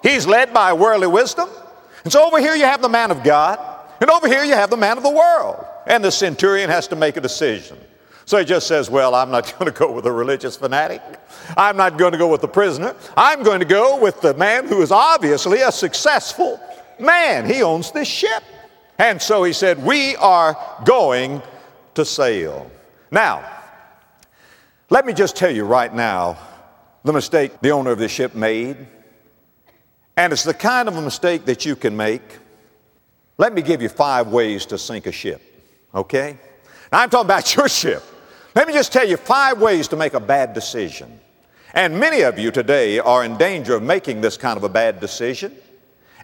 He's 0.02 0.26
led 0.26 0.52
by 0.52 0.72
worldly 0.72 1.06
wisdom. 1.06 1.48
And 2.04 2.12
so 2.12 2.24
over 2.24 2.38
here 2.38 2.54
you 2.54 2.64
have 2.64 2.82
the 2.82 2.88
man 2.88 3.10
of 3.10 3.22
God, 3.22 3.58
and 4.00 4.10
over 4.10 4.26
here 4.26 4.44
you 4.44 4.54
have 4.54 4.70
the 4.70 4.76
man 4.76 4.96
of 4.96 5.02
the 5.02 5.10
world. 5.10 5.64
And 5.86 6.04
the 6.04 6.10
centurion 6.10 6.70
has 6.70 6.86
to 6.88 6.96
make 6.96 7.16
a 7.16 7.20
decision. 7.20 7.76
So 8.24 8.38
he 8.38 8.44
just 8.44 8.68
says, 8.68 8.88
Well, 8.88 9.14
I'm 9.14 9.30
not 9.30 9.52
going 9.58 9.70
to 9.70 9.76
go 9.76 9.92
with 9.92 10.06
a 10.06 10.12
religious 10.12 10.56
fanatic. 10.56 11.02
I'm 11.56 11.76
not 11.76 11.98
going 11.98 12.12
to 12.12 12.18
go 12.18 12.28
with 12.28 12.40
the 12.40 12.48
prisoner. 12.48 12.94
I'm 13.16 13.42
going 13.42 13.58
to 13.60 13.66
go 13.66 14.00
with 14.00 14.20
the 14.20 14.34
man 14.34 14.68
who 14.68 14.82
is 14.82 14.92
obviously 14.92 15.62
a 15.62 15.72
successful 15.72 16.60
man. 16.98 17.44
He 17.46 17.62
owns 17.62 17.90
this 17.90 18.08
ship. 18.08 18.42
And 19.00 19.20
so 19.20 19.44
he 19.44 19.54
said, 19.54 19.82
We 19.82 20.14
are 20.16 20.58
going 20.84 21.40
to 21.94 22.04
sail. 22.04 22.70
Now, 23.10 23.50
let 24.90 25.06
me 25.06 25.14
just 25.14 25.36
tell 25.36 25.50
you 25.50 25.64
right 25.64 25.92
now 25.92 26.36
the 27.02 27.14
mistake 27.14 27.62
the 27.62 27.70
owner 27.70 27.92
of 27.92 27.98
this 27.98 28.12
ship 28.12 28.34
made. 28.34 28.76
And 30.18 30.34
it's 30.34 30.44
the 30.44 30.52
kind 30.52 30.86
of 30.86 30.98
a 30.98 31.00
mistake 31.00 31.46
that 31.46 31.64
you 31.64 31.76
can 31.76 31.96
make. 31.96 32.20
Let 33.38 33.54
me 33.54 33.62
give 33.62 33.80
you 33.80 33.88
five 33.88 34.28
ways 34.28 34.66
to 34.66 34.76
sink 34.76 35.06
a 35.06 35.12
ship, 35.12 35.40
okay? 35.94 36.36
Now, 36.92 37.00
I'm 37.00 37.08
talking 37.08 37.24
about 37.24 37.56
your 37.56 37.70
ship. 37.70 38.02
Let 38.54 38.68
me 38.68 38.74
just 38.74 38.92
tell 38.92 39.08
you 39.08 39.16
five 39.16 39.62
ways 39.62 39.88
to 39.88 39.96
make 39.96 40.12
a 40.12 40.20
bad 40.20 40.52
decision. 40.52 41.20
And 41.72 41.98
many 41.98 42.20
of 42.20 42.38
you 42.38 42.50
today 42.50 42.98
are 42.98 43.24
in 43.24 43.38
danger 43.38 43.76
of 43.76 43.82
making 43.82 44.20
this 44.20 44.36
kind 44.36 44.58
of 44.58 44.64
a 44.64 44.68
bad 44.68 45.00
decision. 45.00 45.56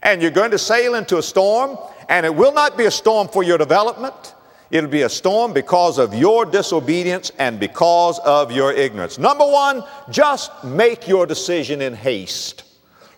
And 0.02 0.20
you're 0.20 0.30
going 0.30 0.50
to 0.50 0.58
sail 0.58 0.94
into 0.94 1.16
a 1.16 1.22
storm, 1.22 1.78
and 2.08 2.24
it 2.26 2.34
will 2.34 2.52
not 2.52 2.76
be 2.76 2.84
a 2.84 2.90
storm 2.90 3.28
for 3.28 3.42
your 3.42 3.58
development. 3.58 4.34
It'll 4.70 4.90
be 4.90 5.02
a 5.02 5.08
storm 5.08 5.52
because 5.52 5.98
of 5.98 6.14
your 6.14 6.44
disobedience 6.44 7.30
and 7.38 7.60
because 7.60 8.18
of 8.20 8.50
your 8.50 8.72
ignorance. 8.72 9.18
Number 9.18 9.46
one, 9.46 9.84
just 10.10 10.64
make 10.64 11.06
your 11.06 11.26
decision 11.26 11.80
in 11.80 11.94
haste. 11.94 12.64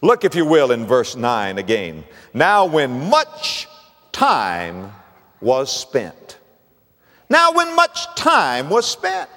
Look, 0.03 0.25
if 0.25 0.35
you 0.35 0.45
will, 0.45 0.73
in 0.73 0.87
verse 0.87 1.17
9 1.17 1.59
again. 1.59 2.05
Now, 2.35 2.67
when 2.67 3.09
much 3.09 3.67
time 4.13 4.93
was 5.41 5.75
spent. 5.75 6.39
Now, 7.31 7.53
when 7.53 7.75
much 7.75 8.07
time 8.15 8.71
was 8.71 8.87
spent, 8.87 9.31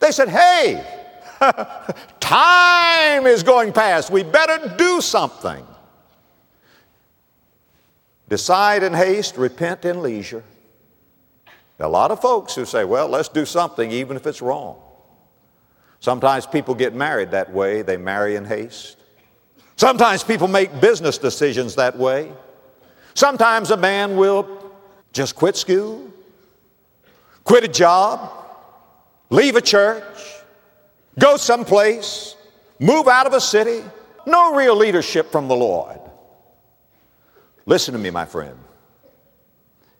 they 0.00 0.10
said, 0.10 0.28
Hey, 0.28 0.84
time 2.20 3.26
is 3.26 3.42
going 3.42 3.72
past. 3.72 4.10
We 4.10 4.22
better 4.22 4.74
do 4.76 5.00
something. 5.00 5.64
Decide 8.32 8.82
in 8.82 8.94
haste, 8.94 9.36
repent 9.36 9.84
in 9.84 10.00
leisure. 10.00 10.42
a 11.78 11.86
lot 11.86 12.10
of 12.10 12.18
folks 12.18 12.54
who 12.54 12.64
say, 12.64 12.82
Well, 12.82 13.06
let's 13.06 13.28
do 13.28 13.44
something 13.44 13.90
even 13.90 14.16
if 14.16 14.26
it's 14.26 14.40
wrong. 14.40 14.80
Sometimes 16.00 16.46
people 16.46 16.74
get 16.74 16.94
married 16.94 17.32
that 17.32 17.52
way, 17.52 17.82
they 17.82 17.98
marry 17.98 18.36
in 18.36 18.46
haste. 18.46 18.96
Sometimes 19.76 20.24
people 20.24 20.48
make 20.48 20.80
business 20.80 21.18
decisions 21.18 21.74
that 21.74 21.98
way. 21.98 22.32
Sometimes 23.12 23.70
a 23.70 23.76
man 23.76 24.16
will 24.16 24.48
just 25.12 25.36
quit 25.36 25.54
school, 25.54 26.10
quit 27.44 27.64
a 27.64 27.68
job, 27.68 28.32
leave 29.28 29.56
a 29.56 29.60
church, 29.60 30.40
go 31.18 31.36
someplace, 31.36 32.34
move 32.78 33.08
out 33.08 33.26
of 33.26 33.34
a 33.34 33.42
city, 33.42 33.84
no 34.26 34.54
real 34.54 34.74
leadership 34.74 35.30
from 35.30 35.48
the 35.48 35.54
Lord. 35.54 36.01
Listen 37.66 37.92
to 37.94 38.00
me, 38.00 38.10
my 38.10 38.24
friend. 38.24 38.58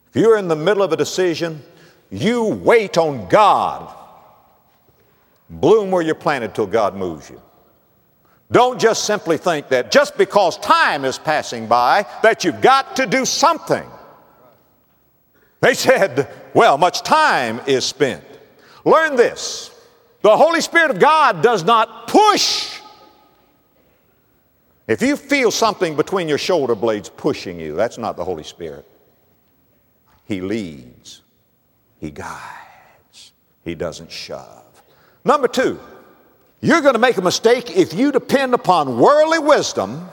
If 0.09 0.17
you're 0.17 0.37
in 0.37 0.49
the 0.49 0.57
middle 0.57 0.83
of 0.83 0.93
a 0.93 0.97
decision, 0.97 1.63
you 2.11 2.45
wait 2.45 2.99
on 2.99 3.29
God. 3.29 3.95
Bloom 5.49 5.91
where 5.91 6.03
you're 6.03 6.15
planted 6.15 6.55
till 6.55 6.67
God 6.67 6.97
moves 6.97 7.31
you. 7.31 7.41
Don't 8.51 8.79
just 8.79 9.05
simply 9.05 9.39
think 9.39 9.69
that 9.69 9.91
just 9.91 10.19
because 10.19 10.59
time 10.59 11.07
is 11.07 11.19
passing 11.19 11.67
by 11.67 12.07
that 12.23 12.45
you've 12.45 12.61
got 12.61 12.97
to 12.97 13.07
do 13.07 13.25
something. 13.25 13.89
They 15.61 15.73
said, 15.75 16.29
well, 16.53 16.77
much 16.77 17.03
time 17.03 17.61
is 17.67 17.87
spent. 17.87 18.25
Learn 18.85 19.17
this. 19.17 19.71
The 20.21 20.37
Holy 20.37 20.61
Spirit 20.61 20.91
of 20.91 20.99
God 20.99 21.43
does 21.43 21.65
not 21.65 22.09
push. 22.09 22.79
If 24.87 25.01
you 25.01 25.17
feel 25.17 25.51
something 25.51 25.97
between 25.97 26.29
your 26.29 26.39
shoulder 26.39 26.75
blades 26.75 27.09
pushing 27.09 27.61
you, 27.61 27.77
that's 27.77 27.99
not 27.99 28.17
the 28.17 28.25
Holy 28.25 28.43
Spirit. 28.43 28.87
He 30.25 30.41
leads, 30.41 31.23
He 32.01 32.11
guides, 32.11 33.33
He 33.65 33.75
doesn't 33.75 34.11
shove. 34.11 34.83
Number 35.25 35.47
two, 35.47 35.79
you're 36.61 36.81
going 36.81 36.95
to 36.95 37.01
make 37.01 37.17
a 37.17 37.23
mistake 37.23 37.77
if 37.77 37.93
you 37.93 38.13
depend 38.13 38.55
upon 38.55 38.99
worldly 38.99 39.39
wisdom 39.39 40.09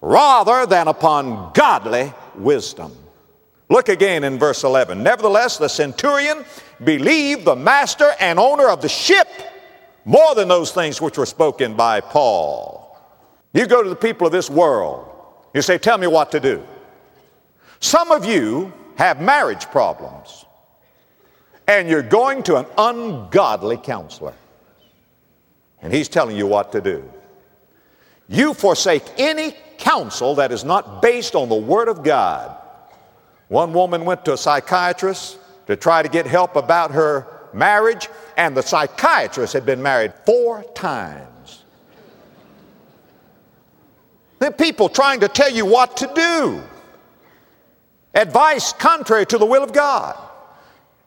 rather 0.00 0.66
than 0.66 0.88
upon 0.88 1.52
godly 1.54 2.12
wisdom. 2.36 2.92
Look 3.70 3.88
again 3.88 4.24
in 4.24 4.38
verse 4.38 4.62
11. 4.62 5.02
Nevertheless, 5.02 5.56
the 5.56 5.68
centurion 5.68 6.44
believed 6.82 7.44
the 7.44 7.56
master 7.56 8.12
and 8.20 8.38
owner 8.38 8.68
of 8.68 8.82
the 8.82 8.88
ship 8.88 9.28
more 10.04 10.34
than 10.34 10.48
those 10.48 10.70
things 10.70 11.00
which 11.00 11.16
were 11.16 11.26
spoken 11.26 11.74
by 11.74 12.00
Paul. 12.00 12.83
You 13.54 13.66
go 13.66 13.82
to 13.82 13.88
the 13.88 13.96
people 13.96 14.26
of 14.26 14.32
this 14.32 14.50
world, 14.50 15.08
you 15.54 15.62
say, 15.62 15.78
Tell 15.78 15.96
me 15.96 16.06
what 16.06 16.30
to 16.32 16.40
do. 16.40 16.62
Some 17.80 18.10
of 18.10 18.26
you 18.26 18.72
have 18.96 19.22
marriage 19.22 19.64
problems, 19.66 20.44
and 21.66 21.88
you're 21.88 22.02
going 22.02 22.42
to 22.42 22.56
an 22.56 22.66
ungodly 22.76 23.78
counselor 23.78 24.34
and 25.84 25.92
he's 25.92 26.08
telling 26.08 26.34
you 26.34 26.46
what 26.46 26.72
to 26.72 26.80
do. 26.80 27.04
You 28.26 28.54
forsake 28.54 29.04
any 29.18 29.54
counsel 29.76 30.34
that 30.36 30.50
is 30.50 30.64
not 30.64 31.02
based 31.02 31.34
on 31.34 31.50
the 31.50 31.54
Word 31.54 31.88
of 31.88 32.02
God. 32.02 32.56
One 33.48 33.74
woman 33.74 34.06
went 34.06 34.24
to 34.24 34.32
a 34.32 34.36
psychiatrist 34.36 35.38
to 35.66 35.76
try 35.76 36.02
to 36.02 36.08
get 36.08 36.26
help 36.26 36.56
about 36.56 36.90
her 36.92 37.26
marriage, 37.52 38.08
and 38.38 38.56
the 38.56 38.62
psychiatrist 38.62 39.52
had 39.52 39.66
been 39.66 39.82
married 39.82 40.14
four 40.24 40.62
times. 40.74 41.28
Are 44.40 44.52
people 44.52 44.88
trying 44.88 45.20
to 45.20 45.28
tell 45.28 45.50
you 45.50 45.64
what 45.66 45.96
to 45.98 46.10
do. 46.14 46.62
Advice 48.14 48.72
contrary 48.72 49.26
to 49.26 49.38
the 49.38 49.46
will 49.46 49.62
of 49.62 49.72
God. 49.72 50.16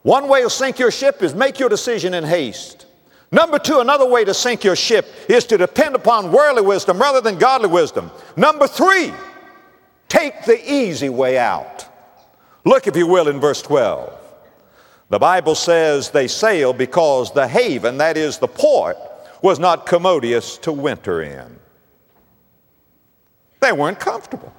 One 0.03 0.27
way 0.27 0.41
to 0.41 0.49
sink 0.49 0.79
your 0.79 0.91
ship 0.91 1.21
is 1.21 1.33
make 1.33 1.59
your 1.59 1.69
decision 1.69 2.13
in 2.13 2.23
haste. 2.23 2.85
Number 3.31 3.59
two, 3.59 3.79
another 3.79 4.07
way 4.07 4.23
to 4.23 4.33
sink 4.33 4.63
your 4.63 4.75
ship 4.75 5.05
is 5.27 5.45
to 5.45 5.57
depend 5.57 5.95
upon 5.95 6.31
worldly 6.31 6.61
wisdom 6.61 6.99
rather 6.99 7.21
than 7.21 7.37
godly 7.37 7.67
wisdom. 7.67 8.09
Number 8.37 8.67
three, 8.67 9.13
take 10.07 10.45
the 10.45 10.71
easy 10.71 11.09
way 11.09 11.37
out. 11.37 11.85
Look, 12.63 12.87
if 12.87 12.95
you 12.95 13.07
will, 13.07 13.27
in 13.27 13.39
verse 13.39 13.61
12. 13.61 14.13
The 15.09 15.19
Bible 15.19 15.55
says 15.55 16.09
they 16.09 16.27
sailed 16.27 16.77
because 16.77 17.31
the 17.31 17.47
haven, 17.47 17.97
that 17.97 18.17
is 18.17 18.37
the 18.37 18.47
port, 18.47 18.97
was 19.41 19.59
not 19.59 19.85
commodious 19.85 20.57
to 20.59 20.71
winter 20.71 21.21
in. 21.21 21.59
They 23.59 23.71
weren't 23.71 23.99
comfortable. 23.99 24.53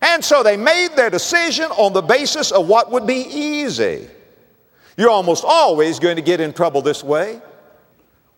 And 0.00 0.24
so 0.24 0.42
they 0.42 0.56
made 0.56 0.90
their 0.96 1.10
decision 1.10 1.66
on 1.72 1.92
the 1.92 2.02
basis 2.02 2.50
of 2.52 2.68
what 2.68 2.90
would 2.90 3.06
be 3.06 3.26
easy. 3.28 4.08
You're 4.96 5.10
almost 5.10 5.44
always 5.46 5.98
going 5.98 6.16
to 6.16 6.22
get 6.22 6.40
in 6.40 6.52
trouble 6.52 6.82
this 6.82 7.02
way. 7.04 7.40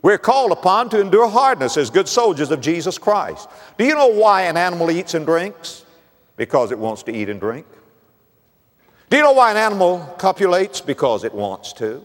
We're 0.02 0.18
called 0.18 0.52
upon 0.52 0.88
to 0.90 1.00
endure 1.00 1.28
hardness 1.28 1.76
as 1.76 1.90
good 1.90 2.08
soldiers 2.08 2.50
of 2.50 2.60
Jesus 2.60 2.96
Christ. 2.96 3.48
Do 3.76 3.84
you 3.84 3.94
know 3.94 4.08
why 4.08 4.42
an 4.42 4.56
animal 4.56 4.90
eats 4.90 5.14
and 5.14 5.26
drinks? 5.26 5.84
Because 6.36 6.72
it 6.72 6.78
wants 6.78 7.02
to 7.04 7.12
eat 7.12 7.28
and 7.28 7.38
drink. 7.38 7.66
Do 9.10 9.16
you 9.16 9.22
know 9.22 9.32
why 9.32 9.50
an 9.50 9.56
animal 9.56 9.98
copulates? 10.18 10.80
Because 10.80 11.24
it 11.24 11.34
wants 11.34 11.72
to. 11.74 12.04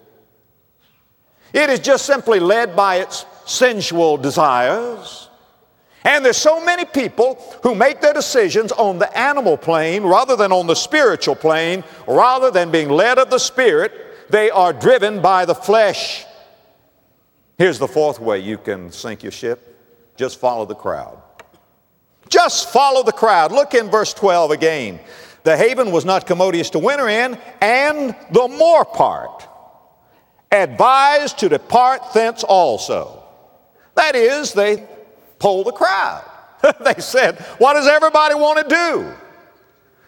It 1.54 1.70
is 1.70 1.80
just 1.80 2.06
simply 2.06 2.40
led 2.40 2.76
by 2.76 2.98
its 2.98 3.26
sensual 3.46 4.18
desires. 4.18 5.25
And 6.06 6.24
there's 6.24 6.38
so 6.38 6.64
many 6.64 6.86
people 6.86 7.44
who 7.64 7.74
make 7.74 8.00
their 8.00 8.14
decisions 8.14 8.72
on 8.72 9.00
the 9.00 9.18
animal 9.18 9.58
plane 9.58 10.04
rather 10.04 10.36
than 10.36 10.52
on 10.52 10.68
the 10.68 10.76
spiritual 10.76 11.36
plane, 11.36 11.84
rather 12.08 12.52
than 12.52 12.70
being 12.70 12.90
led 12.90 13.18
of 13.18 13.32
the 13.32 13.40
Spirit, 13.40 13.92
they 14.30 14.52
are 14.52 14.72
driven 14.72 15.20
by 15.20 15.46
the 15.46 15.56
flesh. 15.56 16.24
Here's 17.58 17.80
the 17.80 17.88
fourth 17.88 18.20
way 18.20 18.40
you 18.40 18.60
can 18.60 18.92
sink 18.92 19.24
your 19.24 19.32
ship 19.32 19.72
just 20.16 20.40
follow 20.40 20.66
the 20.66 20.76
crowd. 20.76 21.22
Just 22.30 22.72
follow 22.72 23.04
the 23.04 23.12
crowd. 23.12 23.52
Look 23.52 23.74
in 23.74 23.90
verse 23.90 24.14
12 24.14 24.52
again. 24.52 25.00
The 25.44 25.58
haven 25.58 25.92
was 25.92 26.06
not 26.06 26.26
commodious 26.26 26.70
to 26.72 26.80
winter 26.80 27.08
in, 27.08 27.38
and 27.62 28.16
the 28.32 28.48
more 28.48 28.86
part 28.86 29.48
advised 30.52 31.40
to 31.40 31.50
depart 31.50 32.14
thence 32.14 32.44
also. 32.44 33.24
That 33.96 34.16
is, 34.16 34.54
they 34.54 34.88
polled 35.40 35.68
the 35.68 35.72
crowd. 35.72 36.24
they 36.84 37.00
said, 37.00 37.40
What 37.58 37.74
does 37.74 37.88
everybody 37.88 38.36
want 38.36 38.68
to 38.68 38.76
do? 38.76 39.14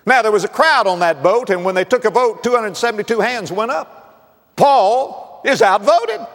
Now, 0.05 0.22
there 0.22 0.31
was 0.31 0.46
a 0.46 0.50
crowd 0.50 0.88
on 0.88 1.00
that 1.00 1.22
boat, 1.22 1.50
and 1.50 1.65
when 1.65 1.75
they 1.75 1.84
took 1.84 2.05
a 2.05 2.10
vote, 2.10 2.41
272 2.43 3.19
hands 3.19 3.51
went 3.51 3.72
up. 3.72 4.55
Paul 4.55 5.41
is 5.46 5.62
outvoted. 5.62 6.25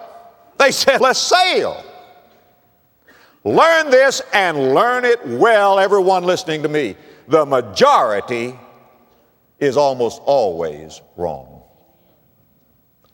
They 0.59 0.71
said, 0.71 1.01
Let's 1.01 1.19
sail. 1.19 1.85
Learn 3.45 3.91
this 3.91 4.23
and 4.33 4.75
learn 4.75 5.05
it 5.05 5.27
well, 5.27 5.79
everyone 5.79 6.25
listening 6.25 6.63
to 6.63 6.69
me. 6.69 6.97
The 7.29 7.45
majority 7.45 8.57
is 9.59 9.77
almost 9.77 10.21
always 10.25 11.01
wrong. 11.17 11.63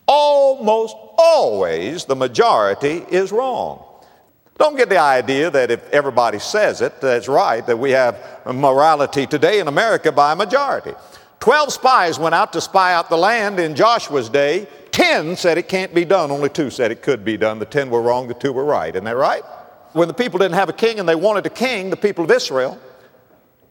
Almost 0.06 0.97
always 1.18 2.04
the 2.04 2.16
majority 2.16 3.04
is 3.11 3.32
wrong. 3.32 3.85
Don't 4.58 4.76
get 4.76 4.88
the 4.88 4.98
idea 4.98 5.50
that 5.50 5.70
if 5.70 5.88
everybody 5.90 6.40
says 6.40 6.80
it, 6.80 7.00
that's 7.00 7.28
right, 7.28 7.64
that 7.66 7.78
we 7.78 7.92
have 7.92 8.18
morality 8.44 9.24
today 9.24 9.60
in 9.60 9.68
America 9.68 10.10
by 10.10 10.32
a 10.32 10.36
majority. 10.36 10.94
Twelve 11.38 11.72
spies 11.72 12.18
went 12.18 12.34
out 12.34 12.52
to 12.54 12.60
spy 12.60 12.92
out 12.92 13.08
the 13.08 13.16
land 13.16 13.60
in 13.60 13.76
Joshua's 13.76 14.28
day. 14.28 14.66
Ten 14.90 15.36
said 15.36 15.58
it 15.58 15.68
can't 15.68 15.94
be 15.94 16.04
done. 16.04 16.32
Only 16.32 16.48
two 16.48 16.70
said 16.70 16.90
it 16.90 17.02
could 17.02 17.24
be 17.24 17.36
done. 17.36 17.60
The 17.60 17.66
ten 17.66 17.88
were 17.88 18.02
wrong, 18.02 18.26
the 18.26 18.34
two 18.34 18.52
were 18.52 18.64
right. 18.64 18.92
Isn't 18.92 19.04
that 19.04 19.16
right? 19.16 19.44
When 19.92 20.08
the 20.08 20.14
people 20.14 20.40
didn't 20.40 20.56
have 20.56 20.68
a 20.68 20.72
king 20.72 20.98
and 20.98 21.08
they 21.08 21.14
wanted 21.14 21.46
a 21.46 21.50
king, 21.50 21.90
the 21.90 21.96
people 21.96 22.24
of 22.24 22.30
Israel, 22.32 22.80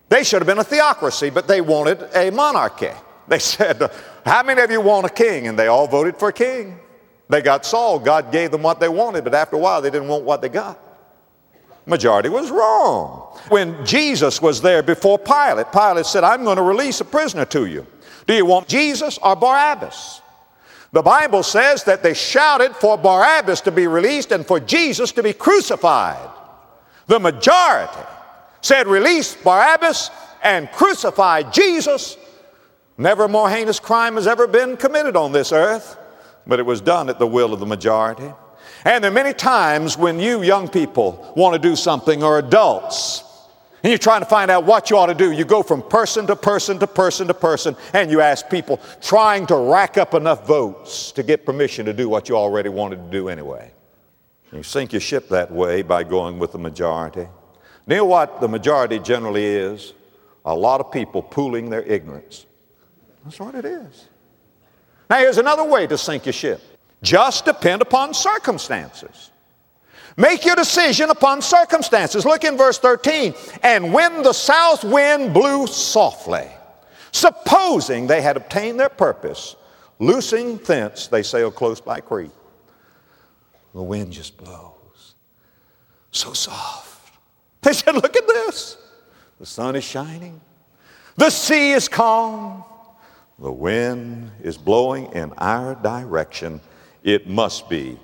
they 0.08 0.24
should 0.24 0.41
have 0.41 0.48
been 0.48 0.58
a 0.58 0.63
theocracy, 0.63 1.29
but 1.29 1.50
they 1.50 1.60
wanted 1.60 2.01
a 2.15 2.32
monarchy. 2.32 2.91
They 3.27 3.39
said, 3.56 3.91
How 4.25 4.41
many 4.41 4.62
of 4.62 4.72
you 4.72 4.79
want 4.79 5.06
a 5.06 5.10
king? 5.10 5.48
And 5.48 5.60
they 5.60 5.67
all 5.67 5.88
voted 5.88 6.17
for 6.17 6.29
a 6.29 6.34
king. 6.34 6.79
They 7.29 7.41
got 7.41 7.65
Saul. 7.65 8.00
God 8.00 8.31
gave 8.31 8.51
them 8.51 8.63
what 8.63 8.79
they 8.79 8.89
wanted, 8.89 9.24
but 9.24 9.34
after 9.34 9.55
a 9.55 9.60
while 9.60 9.81
they 9.81 9.89
didn't 9.89 10.07
want 10.07 10.24
what 10.24 10.41
they 10.41 10.50
got. 10.50 10.79
Majority 11.86 12.29
was 12.29 12.51
wrong. 12.51 13.38
When 13.50 13.86
Jesus 13.86 14.41
was 14.41 14.62
there 14.62 14.84
before 14.84 15.17
Pilate, 15.17 15.72
Pilate 15.72 16.05
said, 16.05 16.24
I'm 16.24 16.43
going 16.43 16.57
to 16.57 16.63
release 16.63 17.00
a 17.00 17.05
prisoner 17.05 17.46
to 17.46 17.65
you. 17.65 17.88
Do 18.27 18.34
you 18.34 18.46
want 18.46 18.67
Jesus 18.67 19.17
or 19.24 19.36
Barabbas? 19.36 20.22
The 20.91 21.01
Bible 21.01 21.43
says 21.43 21.84
that 21.86 22.03
they 22.03 22.13
shouted 22.13 22.75
for 22.75 22.98
Barabbas 22.98 23.62
to 23.62 23.72
be 23.72 23.88
released 23.88 24.31
and 24.31 24.46
for 24.46 24.60
Jesus 24.60 25.12
to 25.13 25.24
be 25.24 25.34
crucified. 25.34 26.29
The 27.07 27.20
majority 27.20 28.03
said, 28.61 28.87
Release 28.87 29.35
Barabbas 29.35 30.11
and 30.44 30.72
crucify 30.72 31.44
Jesus. 31.44 32.18
Never 32.98 33.27
more 33.27 33.50
heinous 33.50 33.79
crime 33.79 34.16
has 34.16 34.27
ever 34.27 34.48
been 34.48 34.75
committed 34.75 35.16
on 35.16 35.31
this 35.31 35.51
earth, 35.51 35.98
but 36.48 36.60
it 36.60 36.66
was 36.66 36.81
done 36.81 37.10
at 37.10 37.20
the 37.20 37.27
will 37.27 37.53
of 37.53 37.60
the 37.60 37.66
majority. 37.66 38.31
And 38.86 39.03
there 39.03 39.12
are 39.12 39.14
many 39.14 39.33
times 39.33 39.98
when 39.98 40.20
you 40.20 40.42
young 40.42 40.68
people 40.68 41.33
want 41.36 41.53
to 41.53 41.60
do 41.60 41.75
something, 41.75 42.24
or 42.24 42.40
adults, 42.40 43.24
and 43.83 43.92
you're 43.92 44.00
trying 44.00 44.22
to 44.22 44.25
find 44.25 44.50
out 44.50 44.66
what 44.66 44.90
you 44.90 44.98
ought 44.98 45.07
to 45.07 45.14
do. 45.14 45.31
You 45.31 45.46
go 45.46 45.62
from 45.62 45.81
person 45.83 46.25
to 46.27 46.36
person 46.36 46.79
to 46.79 46.88
person 46.88 47.27
to 47.27 47.33
person, 47.33 47.75
and 47.94 48.10
you 48.10 48.22
ask 48.22 48.50
people, 48.50 48.81
trying 49.01 49.46
to 49.48 49.55
rack 49.55 49.98
up 49.98 50.14
enough 50.14 50.48
votes 50.48 51.12
to 51.14 51.24
get 51.24 51.46
permission 51.46 51.86
to 51.86 51.94
do 51.94 52.10
what 52.10 52.27
you 52.27 52.36
already 52.36 52.70
wanted 52.70 52.98
to 52.98 53.12
do 53.12 53.29
anyway. 53.29 53.72
You 54.51 54.64
sink 54.64 54.94
your 54.94 55.01
ship 55.01 55.29
that 55.29 55.51
way 55.51 55.81
by 55.83 56.03
going 56.03 56.40
with 56.40 56.53
the 56.53 56.57
majority. 56.57 57.27
You 57.88 57.96
know 57.96 58.05
what 58.05 58.42
the 58.42 58.48
majority 58.48 59.00
generally 59.00 59.46
is? 59.46 59.94
A 60.46 60.55
lot 60.55 60.79
of 60.79 60.92
people 60.92 61.22
pooling 61.22 61.70
their 61.70 61.83
ignorance. 61.83 62.46
That's 63.24 63.40
what 63.40 63.55
it 63.55 63.66
is. 63.66 64.07
Now, 65.09 65.20
here's 65.20 65.37
another 65.37 65.63
way 65.63 65.87
to 65.87 65.98
sink 65.98 66.25
your 66.25 66.33
ship 66.33 66.61
just 67.01 67.46
depend 67.46 67.81
upon 67.81 68.13
circumstances. 68.13 69.31
Make 70.17 70.46
your 70.46 70.55
decision 70.55 71.11
upon 71.11 71.43
circumstances. 71.43 72.25
Look 72.25 72.43
in 72.43 72.57
verse 72.57 72.79
13. 72.79 73.35
And 73.61 73.93
when 73.93 74.24
the 74.24 74.33
south 74.33 74.83
wind 74.83 75.31
blew 75.31 75.67
softly, 75.67 76.48
supposing 77.11 78.07
they 78.07 78.22
had 78.22 78.35
obtained 78.35 78.79
their 78.79 78.89
purpose, 78.89 79.55
loosing 80.00 80.57
thence, 80.57 81.07
they 81.07 81.22
sailed 81.22 81.53
close 81.55 81.79
by 81.79 82.00
Crete. 82.00 82.31
The 83.75 83.83
wind 83.83 84.11
just 84.11 84.37
blows. 84.37 85.15
So 86.11 86.33
soft. 86.33 86.85
They 87.61 87.74
said, 87.74 87.96
Look 87.96 88.15
at 88.15 88.27
this. 88.27 88.77
The 89.39 89.46
sun 89.46 89.75
is 89.75 89.83
shining, 89.83 90.39
the 91.15 91.29
sea 91.29 91.74
is 91.74 91.87
calm, 91.87 92.63
the 93.40 93.52
wind 93.52 94.32
is 94.42 94.58
blowing 94.58 95.12
in 95.14 95.32
our 95.38 95.76
direction. 95.76 96.60
It 97.04 97.28
must 97.28 97.70
be 97.70 98.00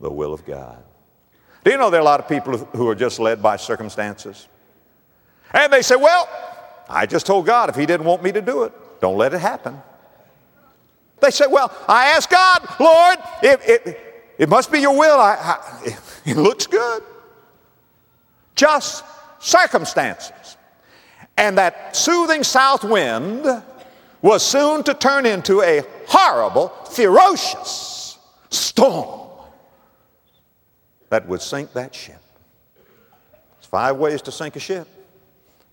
the 0.00 0.10
will 0.10 0.34
of 0.34 0.44
God. 0.44 0.82
Do 1.64 1.70
you 1.70 1.78
know 1.78 1.90
there 1.90 2.00
are 2.00 2.02
a 2.02 2.04
lot 2.04 2.18
of 2.18 2.28
people 2.28 2.58
who 2.58 2.88
are 2.88 2.94
just 2.94 3.20
led 3.20 3.40
by 3.40 3.56
circumstances? 3.56 4.48
And 5.52 5.72
they 5.72 5.82
say, 5.82 5.96
Well, 5.96 6.28
I 6.88 7.06
just 7.06 7.26
told 7.26 7.46
God 7.46 7.68
if 7.68 7.76
He 7.76 7.86
didn't 7.86 8.06
want 8.06 8.22
me 8.22 8.32
to 8.32 8.42
do 8.42 8.64
it, 8.64 8.72
don't 9.00 9.16
let 9.16 9.32
it 9.32 9.40
happen. 9.40 9.80
They 11.20 11.30
say, 11.30 11.46
Well, 11.48 11.72
I 11.86 12.06
asked 12.08 12.30
God, 12.30 12.66
Lord, 12.80 13.18
it, 13.42 13.60
it, 13.62 14.00
it 14.38 14.48
must 14.48 14.72
be 14.72 14.80
your 14.80 14.98
will. 14.98 15.18
I, 15.18 15.36
I, 15.40 15.96
it 16.26 16.36
looks 16.36 16.66
good. 16.66 17.04
Just 18.56 19.04
circumstances. 19.38 20.56
And 21.36 21.56
that 21.58 21.96
soothing 21.96 22.42
south 22.42 22.84
wind 22.84 23.46
was 24.22 24.46
soon 24.46 24.84
to 24.84 24.94
turn 24.94 25.26
into 25.26 25.60
a 25.60 25.82
horrible, 26.06 26.68
ferocious 26.90 28.18
storm 28.48 29.28
that 31.10 31.26
would 31.26 31.42
sink 31.42 31.72
that 31.72 31.94
ship. 31.94 32.22
There's 33.56 33.66
five 33.66 33.96
ways 33.96 34.22
to 34.22 34.32
sink 34.32 34.56
a 34.56 34.60
ship. 34.60 34.88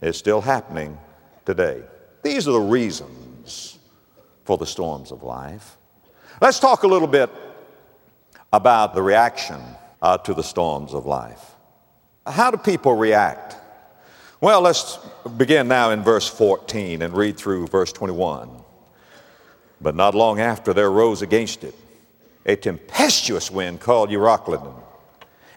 It's 0.01 0.17
still 0.17 0.41
happening 0.41 0.97
today. 1.45 1.83
These 2.23 2.47
are 2.47 2.53
the 2.53 2.59
reasons 2.59 3.77
for 4.43 4.57
the 4.57 4.65
storms 4.65 5.11
of 5.11 5.23
life. 5.23 5.77
Let's 6.41 6.59
talk 6.59 6.83
a 6.83 6.87
little 6.87 7.07
bit 7.07 7.29
about 8.51 8.95
the 8.95 9.01
reaction 9.01 9.61
uh, 10.01 10.17
to 10.19 10.33
the 10.33 10.43
storms 10.43 10.93
of 10.93 11.05
life. 11.05 11.55
How 12.25 12.49
do 12.49 12.57
people 12.57 12.95
react? 12.95 13.55
Well, 14.41 14.61
let's 14.61 14.97
begin 15.37 15.67
now 15.67 15.91
in 15.91 16.01
verse 16.01 16.27
14 16.27 17.01
and 17.01 17.13
read 17.13 17.37
through 17.37 17.67
verse 17.67 17.91
21. 17.91 18.49
But 19.81 19.95
not 19.95 20.15
long 20.15 20.39
after 20.39 20.73
there 20.73 20.91
rose 20.91 21.21
against 21.21 21.63
it 21.63 21.75
a 22.45 22.55
tempestuous 22.55 23.51
wind 23.51 23.79
called 23.79 24.09
Euroclydon 24.09 24.81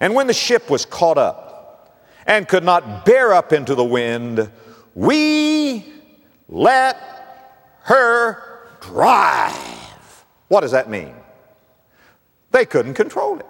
and 0.03 0.17
when 0.17 0.27
the 0.27 0.35
ship 0.35 0.69
was 0.69 0.85
caught 0.85 1.17
up 1.17 1.97
and 2.27 2.49
could 2.49 2.65
not 2.65 3.07
bear 3.07 3.33
up 3.33 3.53
into 3.53 3.77
the 3.77 3.85
wind, 3.85 4.51
we 4.97 5.87
let 6.49 6.99
her 7.83 8.69
drive. 8.81 10.25
What 10.49 10.63
does 10.63 10.73
that 10.73 10.91
mean? 10.91 11.15
They 12.51 12.67
couldn't 12.67 12.95
control 12.95 13.39
it. 13.39 13.47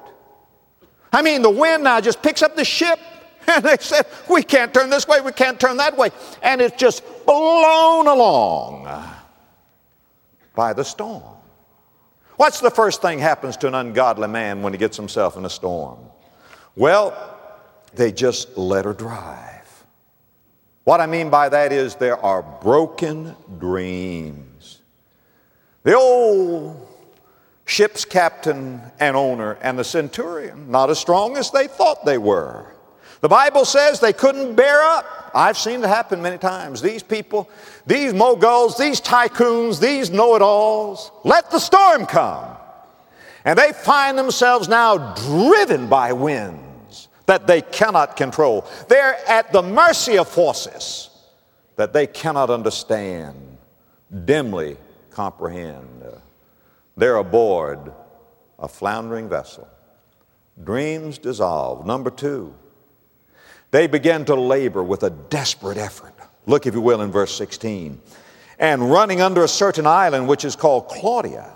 I 1.10 1.22
mean, 1.22 1.40
the 1.40 1.48
wind 1.50 1.84
now 1.84 2.02
just 2.02 2.22
picks 2.22 2.42
up 2.42 2.54
the 2.54 2.66
ship, 2.66 2.98
and 3.48 3.64
they 3.64 3.76
said, 3.80 4.06
We 4.28 4.42
can't 4.42 4.72
turn 4.72 4.90
this 4.90 5.06
way, 5.06 5.20
we 5.20 5.32
can't 5.32 5.58
turn 5.58 5.76
that 5.78 5.96
way. 5.96 6.10
And 6.42 6.60
it's 6.60 6.76
just 6.76 7.02
blown 7.26 8.06
along 8.06 8.88
by 10.54 10.72
the 10.72 10.84
storm. 10.84 11.22
What's 12.36 12.60
the 12.60 12.70
first 12.70 13.02
thing 13.02 13.18
happens 13.18 13.56
to 13.58 13.68
an 13.68 13.74
ungodly 13.74 14.28
man 14.28 14.62
when 14.62 14.72
he 14.72 14.78
gets 14.78 14.96
himself 14.96 15.36
in 15.36 15.44
a 15.44 15.50
storm? 15.50 15.98
Well, 16.74 17.16
they 17.94 18.10
just 18.10 18.56
let 18.56 18.84
her 18.84 18.94
drive. 18.94 19.84
What 20.84 21.00
I 21.00 21.06
mean 21.06 21.30
by 21.30 21.48
that 21.48 21.72
is 21.72 21.94
there 21.94 22.18
are 22.18 22.42
broken 22.42 23.36
dreams. 23.58 24.80
The 25.84 25.94
old 25.94 26.88
ship's 27.64 28.04
captain 28.04 28.80
and 28.98 29.16
owner 29.16 29.58
and 29.62 29.78
the 29.78 29.84
centurion, 29.84 30.70
not 30.70 30.90
as 30.90 30.98
strong 30.98 31.36
as 31.36 31.50
they 31.50 31.68
thought 31.68 32.04
they 32.04 32.18
were. 32.18 32.71
The 33.22 33.28
Bible 33.28 33.64
says 33.64 34.00
they 34.00 34.12
couldn't 34.12 34.56
bear 34.56 34.82
up. 34.82 35.30
I've 35.32 35.56
seen 35.56 35.82
it 35.82 35.86
happen 35.86 36.20
many 36.20 36.38
times. 36.38 36.82
These 36.82 37.04
people, 37.04 37.48
these 37.86 38.12
moguls, 38.12 38.76
these 38.76 39.00
tycoons, 39.00 39.80
these 39.80 40.10
know 40.10 40.34
it 40.34 40.42
alls, 40.42 41.12
let 41.24 41.50
the 41.50 41.60
storm 41.60 42.04
come. 42.04 42.56
And 43.44 43.56
they 43.58 43.72
find 43.72 44.18
themselves 44.18 44.68
now 44.68 45.14
driven 45.14 45.86
by 45.86 46.12
winds 46.12 47.08
that 47.26 47.46
they 47.46 47.62
cannot 47.62 48.16
control. 48.16 48.66
They're 48.88 49.16
at 49.28 49.52
the 49.52 49.62
mercy 49.62 50.18
of 50.18 50.28
forces 50.28 51.08
that 51.76 51.92
they 51.92 52.08
cannot 52.08 52.50
understand, 52.50 53.56
dimly 54.24 54.76
comprehend. 55.10 56.04
They're 56.96 57.16
aboard 57.16 57.92
a 58.58 58.66
floundering 58.66 59.28
vessel. 59.28 59.68
Dreams 60.62 61.18
dissolve. 61.18 61.86
Number 61.86 62.10
two, 62.10 62.54
they 63.72 63.88
began 63.88 64.24
to 64.26 64.36
labor 64.36 64.82
with 64.82 65.02
a 65.02 65.10
desperate 65.10 65.78
effort. 65.78 66.14
Look, 66.46 66.66
if 66.66 66.74
you 66.74 66.80
will, 66.80 67.00
in 67.00 67.10
verse 67.10 67.34
16. 67.34 68.00
And 68.58 68.90
running 68.90 69.20
under 69.20 69.42
a 69.42 69.48
certain 69.48 69.86
island 69.86 70.28
which 70.28 70.44
is 70.44 70.54
called 70.54 70.88
Clauda, 70.88 71.52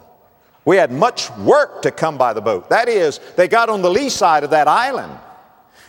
we 0.65 0.77
had 0.77 0.91
much 0.91 1.31
work 1.37 1.83
to 1.83 1.93
come 1.93 2.19
by 2.19 2.33
the 2.33 2.41
boat. 2.41 2.69
That 2.71 2.89
is, 2.89 3.21
they 3.37 3.47
got 3.47 3.69
on 3.69 3.83
the 3.83 3.91
lee 3.91 4.09
side 4.09 4.43
of 4.43 4.51
that 4.51 4.67
island 4.67 5.17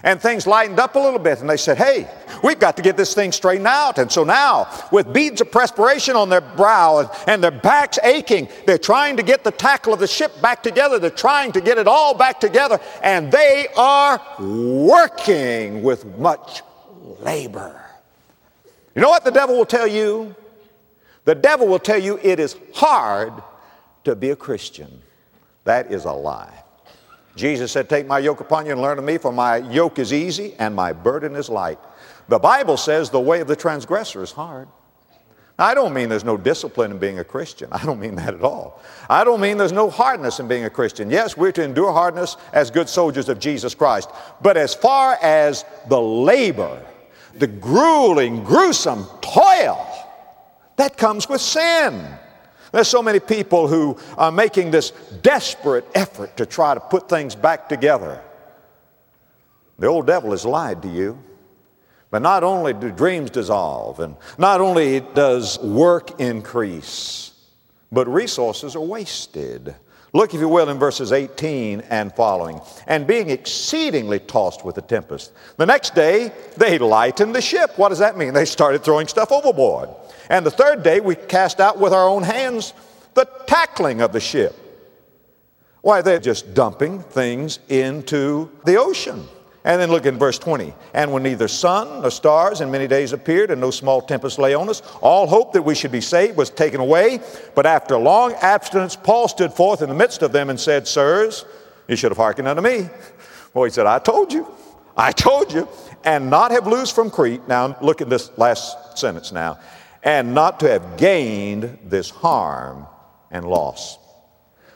and 0.08 0.22
things 0.22 0.48
lightened 0.48 0.80
up 0.80 0.96
a 0.96 1.00
little 1.00 1.20
bit 1.20 1.42
and 1.42 1.50
they 1.50 1.58
said, 1.58 1.78
hey, 1.78 2.10
we've 2.42 2.60
got 2.60 2.78
to 2.78 2.82
get 2.82 2.96
this 2.96 3.14
thing 3.14 3.34
straightened 3.34 3.68
out. 3.68 3.98
And 3.98 4.10
so 4.10 4.24
now, 4.24 4.70
with 4.90 5.12
beads 5.12 5.42
of 5.42 5.52
perspiration 5.52 6.16
on 6.16 6.30
their 6.30 6.40
brow 6.40 7.00
and, 7.00 7.10
and 7.28 7.44
their 7.44 7.52
backs 7.52 8.00
aching, 8.02 8.48
they're 8.66 8.78
trying 8.78 9.18
to 9.18 9.24
get 9.24 9.44
the 9.44 9.52
tackle 9.52 9.94
of 9.94 10.00
the 10.00 10.08
ship 10.08 10.42
back 10.42 10.64
together. 10.64 10.98
They're 10.98 11.10
trying 11.10 11.52
to 11.52 11.60
get 11.60 11.78
it 11.78 11.90
all 11.90 12.14
back 12.14 12.40
together 12.40 12.80
and 13.04 13.30
they 13.30 13.68
are 13.76 14.22
working 14.40 15.84
with 15.84 16.06
much 16.18 16.62
labor. 17.20 17.78
You 18.96 19.02
know 19.02 19.10
what 19.10 19.26
the 19.26 19.32
devil 19.32 19.58
will 19.58 19.66
tell 19.66 19.88
you? 19.88 20.34
The 21.26 21.36
devil 21.36 21.68
will 21.68 21.80
tell 21.80 22.00
you 22.00 22.18
it 22.24 22.40
is 22.40 22.56
hard 22.74 23.34
to 24.06 24.16
be 24.16 24.30
a 24.30 24.38
Christian. 24.38 25.02
That 25.66 25.92
is 25.92 26.06
a 26.06 26.14
lie. 26.14 26.57
Jesus 27.38 27.72
said, 27.72 27.88
Take 27.88 28.08
my 28.08 28.20
yoke 28.20 28.42
upon 28.42 28.66
you 28.66 28.74
and 28.74 28.82
learn 28.82 28.98
of 28.98 29.04
me, 29.06 29.18
for 29.18 29.32
my 29.32 29.58
yoke 29.58 30.00
is 30.00 30.12
easy 30.12 30.56
and 30.60 30.76
my 30.76 30.92
burden 30.92 31.36
is 31.36 31.50
light. 31.50 31.80
The 32.28 32.40
Bible 32.40 32.76
says 32.76 33.10
the 33.10 33.20
way 33.20 33.40
of 33.40 33.48
the 33.48 33.56
transgressor 33.56 34.22
is 34.22 34.32
hard. 34.32 34.68
Now, 35.58 35.66
I 35.66 35.74
don't 35.74 35.94
mean 35.94 36.10
there's 36.10 36.24
no 36.24 36.38
discipline 36.38 36.92
in 36.92 37.00
being 37.00 37.20
a 37.20 37.24
Christian. 37.24 37.70
I 37.72 37.84
don't 37.86 38.00
mean 38.00 38.16
that 38.16 38.34
at 38.34 38.42
all. 38.42 38.82
I 39.10 39.24
don't 39.24 39.40
mean 39.40 39.58
there's 39.58 39.72
no 39.72 39.90
hardness 39.90 40.40
in 40.40 40.48
being 40.48 40.66
a 40.66 40.70
Christian. 40.70 41.10
Yes, 41.10 41.38
we're 41.38 41.52
to 41.54 41.64
endure 41.64 41.94
hardness 41.94 42.38
as 42.54 42.70
good 42.70 42.90
soldiers 42.90 43.30
of 43.30 43.40
Jesus 43.40 43.74
Christ. 43.74 44.10
But 44.42 44.58
as 44.58 44.74
far 44.74 45.18
as 45.22 45.66
the 45.88 46.02
labor, 46.02 46.86
the 47.36 47.48
grueling, 47.48 48.44
gruesome 48.44 49.06
toil, 49.22 49.88
that 50.76 50.98
comes 50.98 51.28
with 51.28 51.42
sin. 51.42 52.06
There's 52.72 52.88
so 52.88 53.02
many 53.02 53.20
people 53.20 53.68
who 53.68 53.98
are 54.18 54.32
making 54.32 54.72
this 54.72 54.92
desperate 55.22 55.86
effort 55.96 56.38
to 56.38 56.46
try 56.46 56.74
to 56.74 56.80
put 56.80 57.10
things 57.10 57.36
back 57.36 57.70
together. 57.70 58.22
The 59.80 59.88
old 59.88 60.08
devil 60.08 60.32
has 60.32 60.46
lied 60.46 60.82
to 60.82 60.90
you. 60.90 61.24
But 62.10 62.22
not 62.22 62.44
only 62.44 62.74
do 62.74 62.90
dreams 62.90 63.30
dissolve, 63.30 64.00
and 64.00 64.16
not 64.38 64.62
only 64.62 65.02
does 65.02 65.60
work 65.60 66.22
increase, 66.22 67.34
but 67.92 68.08
resources 68.08 68.76
are 68.76 68.82
wasted. 68.82 69.76
Look, 70.14 70.34
if 70.34 70.40
you 70.40 70.48
will, 70.48 70.70
in 70.70 70.80
verses 70.80 71.12
18 71.12 71.82
and 71.90 72.16
following. 72.16 72.62
And 72.88 73.06
being 73.06 73.30
exceedingly 73.30 74.20
tossed 74.20 74.64
with 74.64 74.76
the 74.76 74.82
tempest. 74.82 75.34
The 75.58 75.66
next 75.66 75.96
day, 75.96 76.32
they 76.56 76.78
lightened 76.78 77.36
the 77.36 77.42
ship. 77.42 77.78
What 77.78 77.90
does 77.90 78.00
that 78.00 78.18
mean? 78.18 78.34
They 78.34 78.46
started 78.46 78.84
throwing 78.84 79.08
stuff 79.08 79.32
overboard. 79.32 79.90
And 80.30 80.46
the 80.46 80.52
third 80.52 80.84
day, 80.84 81.00
we 81.00 81.16
cast 81.16 81.60
out 81.60 81.80
with 81.80 81.94
our 81.94 82.08
own 82.08 82.24
hands 82.24 82.74
the 83.14 83.28
tackling 83.48 84.02
of 84.02 84.12
the 84.12 84.20
ship. 84.20 84.56
Why, 85.82 86.02
they're 86.02 86.20
just 86.20 86.54
dumping 86.54 87.02
things 87.02 87.60
into 87.70 88.52
the 88.66 88.78
ocean. 88.78 89.26
And 89.64 89.82
then 89.82 89.90
look 89.90 90.06
in 90.06 90.18
verse 90.18 90.40
20. 90.40 90.74
And 90.94 91.12
when 91.12 91.24
neither 91.24 91.48
sun 91.48 92.02
nor 92.02 92.12
stars 92.12 92.62
in 92.62 92.72
many 92.72 92.88
days 92.88 93.12
appeared, 93.12 93.52
and 93.52 93.60
no 93.60 93.72
small 93.72 94.02
tempest 94.02 94.40
lay 94.40 94.54
on 94.54 94.70
us, 94.70 94.82
all 95.02 95.28
hope 95.28 95.54
that 95.54 95.62
we 95.62 95.76
should 95.76 95.92
be 95.92 96.02
saved 96.02 96.38
was 96.38 96.50
taken 96.50 96.80
away. 96.80 97.20
But 97.54 97.66
after 97.66 97.98
long 97.98 98.34
abstinence, 98.34 98.96
Paul 98.96 99.28
stood 99.28 99.54
forth 99.54 99.82
in 99.82 99.90
the 99.90 99.96
midst 99.96 100.22
of 100.22 100.32
them 100.32 100.50
and 100.50 100.60
said, 100.60 100.88
Sirs, 100.88 101.44
you 101.88 101.96
should 101.96 102.12
have 102.12 102.18
hearkened 102.18 102.48
unto 102.48 102.62
me. 102.62 102.90
Well, 103.54 103.66
he 103.66 103.72
said, 103.72 103.88
I 103.88 104.00
told 104.00 104.32
you. 104.32 104.48
I 104.96 105.12
told 105.12 105.52
you. 105.52 105.68
And 106.04 106.30
not 106.30 106.52
have 106.52 106.68
loosed 106.68 106.96
from 106.96 107.10
Crete. 107.10 107.46
Now, 107.48 107.78
look 107.82 108.02
at 108.02 108.10
this 108.10 108.32
last 108.38 108.98
sentence 108.98 109.32
now 109.32 109.60
and 110.04 110.34
not 110.34 110.60
to 110.62 110.70
have 110.70 110.98
gained 110.98 111.80
this 111.84 112.10
harm 112.10 112.88
and 113.32 113.46
loss. 113.46 113.98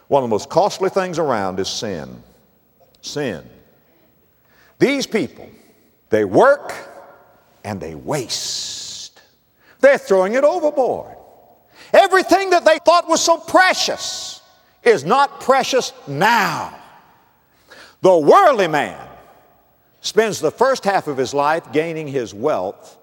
One 0.08 0.24
of 0.24 0.30
the 0.30 0.34
most 0.34 0.50
costly 0.50 0.90
things 0.90 1.20
around 1.20 1.60
is 1.60 1.70
sin. 1.70 2.22
Sin. 3.02 3.44
These 4.78 5.08
people, 5.08 5.50
they 6.10 6.26
work 6.26 6.74
and 7.64 7.80
they 7.80 7.96
waste. 7.96 9.22
They're 9.80 9.98
throwing 9.98 10.34
it 10.34 10.44
overboard. 10.44 11.16
Everything 11.94 12.52
that 12.52 12.66
they 12.66 12.80
thought 12.80 13.08
was 13.08 13.22
so 13.22 13.38
precious 13.38 14.42
is 14.84 15.04
not 15.04 15.42
precious 15.42 15.94
now. 16.08 16.78
The 18.02 18.18
worldly 18.18 18.68
man 18.68 19.08
spends 20.02 20.40
the 20.40 20.52
first 20.52 20.84
half 20.84 21.08
of 21.08 21.18
his 21.18 21.34
life 21.34 21.72
gaining 21.72 22.08
his 22.08 22.34
wealth 22.34 22.98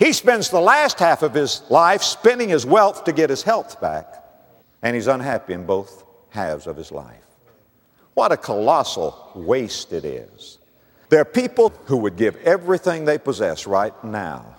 he 0.00 0.14
spends 0.14 0.48
the 0.48 0.60
last 0.60 0.98
half 0.98 1.22
of 1.22 1.34
his 1.34 1.62
life 1.68 2.02
spending 2.02 2.48
his 2.48 2.64
wealth 2.64 3.04
to 3.04 3.12
get 3.12 3.28
his 3.28 3.42
health 3.42 3.80
back, 3.82 4.24
and 4.82 4.96
he's 4.96 5.06
unhappy 5.06 5.52
in 5.52 5.66
both 5.66 6.04
halves 6.30 6.66
of 6.66 6.74
his 6.76 6.90
life. 6.90 7.26
What 8.14 8.32
a 8.32 8.36
colossal 8.38 9.30
waste 9.34 9.92
it 9.92 10.06
is. 10.06 10.58
There 11.10 11.20
are 11.20 11.26
people 11.26 11.68
who 11.84 11.98
would 11.98 12.16
give 12.16 12.36
everything 12.36 13.04
they 13.04 13.18
possess 13.18 13.66
right 13.66 13.92
now 14.02 14.56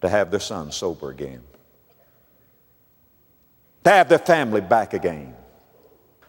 to 0.00 0.08
have 0.08 0.32
their 0.32 0.40
son 0.40 0.72
sober 0.72 1.10
again, 1.10 1.42
to 3.84 3.90
have 3.90 4.08
their 4.08 4.18
family 4.18 4.60
back 4.60 4.92
again, 4.92 5.36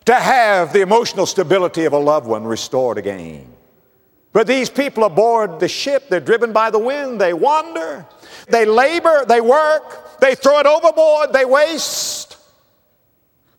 to 0.05 0.13
have 0.13 0.71
the 0.71 0.81
emotional 0.81 1.25
stability 1.25 1.85
of 1.85 1.93
a 1.93 1.97
loved 1.97 2.27
one 2.27 2.43
restored 2.43 2.99
again. 2.99 3.52
But 4.33 4.47
these 4.47 4.69
people 4.69 5.03
aboard 5.03 5.59
the 5.59 5.67
ship, 5.67 6.09
they're 6.09 6.19
driven 6.19 6.51
by 6.51 6.71
the 6.71 6.79
wind, 6.79 7.21
they 7.21 7.33
wander, 7.33 8.05
they 8.49 8.65
labor, 8.65 9.25
they 9.25 9.39
work, 9.39 10.19
they 10.19 10.33
throw 10.33 10.59
it 10.59 10.65
overboard, 10.65 11.31
they 11.31 11.45
waste. 11.45 12.37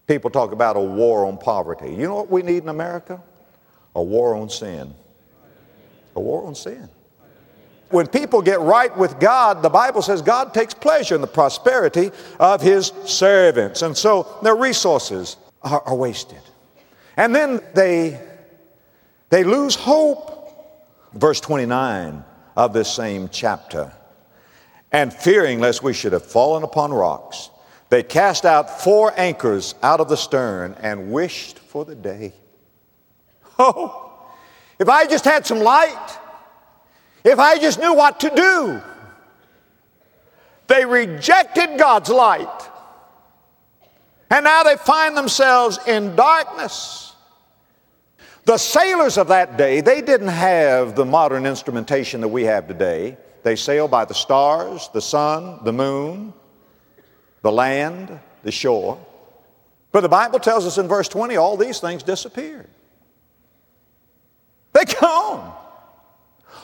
People 0.08 0.30
talk 0.30 0.52
about 0.52 0.76
a 0.76 0.80
war 0.80 1.24
on 1.24 1.38
poverty. 1.38 1.90
You 1.90 2.08
know 2.08 2.16
what 2.16 2.30
we 2.30 2.42
need 2.42 2.64
in 2.64 2.68
America? 2.68 3.22
A 3.94 4.02
war 4.02 4.34
on 4.34 4.50
sin. 4.50 4.92
A 6.16 6.20
war 6.20 6.44
on 6.44 6.54
sin. 6.56 6.88
When 7.90 8.08
people 8.08 8.42
get 8.42 8.60
right 8.60 8.94
with 8.96 9.20
God, 9.20 9.62
the 9.62 9.70
Bible 9.70 10.02
says 10.02 10.20
God 10.20 10.52
takes 10.52 10.74
pleasure 10.74 11.14
in 11.14 11.20
the 11.20 11.26
prosperity 11.28 12.10
of 12.40 12.60
his 12.60 12.92
servants. 13.04 13.82
And 13.82 13.96
so 13.96 14.38
their 14.42 14.56
resources 14.56 15.36
are, 15.62 15.80
are 15.86 15.94
wasted. 15.94 16.40
And 17.16 17.32
then 17.32 17.60
they, 17.74 18.20
they 19.30 19.44
lose 19.44 19.76
hope 19.76 20.33
verse 21.14 21.40
29 21.40 22.24
of 22.56 22.72
this 22.72 22.92
same 22.92 23.28
chapter. 23.28 23.92
And 24.92 25.12
fearing 25.12 25.60
lest 25.60 25.82
we 25.82 25.92
should 25.92 26.12
have 26.12 26.24
fallen 26.24 26.62
upon 26.62 26.92
rocks, 26.92 27.50
they 27.88 28.02
cast 28.02 28.44
out 28.44 28.82
four 28.82 29.12
anchors 29.16 29.74
out 29.82 30.00
of 30.00 30.08
the 30.08 30.16
stern 30.16 30.76
and 30.80 31.12
wished 31.12 31.58
for 31.58 31.84
the 31.84 31.94
day. 31.94 32.32
Oh, 33.56 34.10
if 34.80 34.88
I 34.88 35.06
just 35.06 35.24
had 35.24 35.46
some 35.46 35.60
light, 35.60 36.18
if 37.22 37.38
I 37.38 37.56
just 37.56 37.78
knew 37.78 37.94
what 37.94 38.18
to 38.20 38.30
do. 38.34 38.82
They 40.66 40.84
rejected 40.84 41.78
God's 41.78 42.10
light. 42.10 42.70
And 44.30 44.44
now 44.44 44.62
they 44.62 44.76
find 44.76 45.16
themselves 45.16 45.78
in 45.86 46.16
darkness. 46.16 47.03
The 48.46 48.58
sailors 48.58 49.16
of 49.16 49.28
that 49.28 49.56
day, 49.56 49.80
they 49.80 50.02
didn't 50.02 50.28
have 50.28 50.94
the 50.94 51.04
modern 51.04 51.46
instrumentation 51.46 52.20
that 52.20 52.28
we 52.28 52.44
have 52.44 52.68
today. 52.68 53.16
They 53.42 53.56
sailed 53.56 53.90
by 53.90 54.04
the 54.04 54.14
stars, 54.14 54.90
the 54.92 55.00
sun, 55.00 55.60
the 55.64 55.72
moon, 55.72 56.34
the 57.42 57.52
land, 57.52 58.18
the 58.42 58.52
shore. 58.52 58.98
But 59.92 60.00
the 60.00 60.08
Bible 60.08 60.40
tells 60.40 60.66
us 60.66 60.76
in 60.76 60.88
verse 60.88 61.08
20 61.08 61.36
all 61.36 61.56
these 61.56 61.80
things 61.80 62.02
disappeared. 62.02 62.68
They 64.72 64.84
gone. 64.84 65.54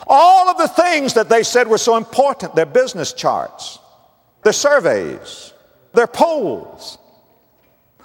All 0.05 0.49
of 0.49 0.57
the 0.57 0.67
things 0.67 1.13
that 1.13 1.29
they 1.29 1.43
said 1.43 1.67
were 1.67 1.77
so 1.77 1.97
important, 1.97 2.55
their 2.55 2.65
business 2.65 3.13
charts, 3.13 3.79
their 4.43 4.53
surveys, 4.53 5.53
their 5.93 6.07
polls, 6.07 6.97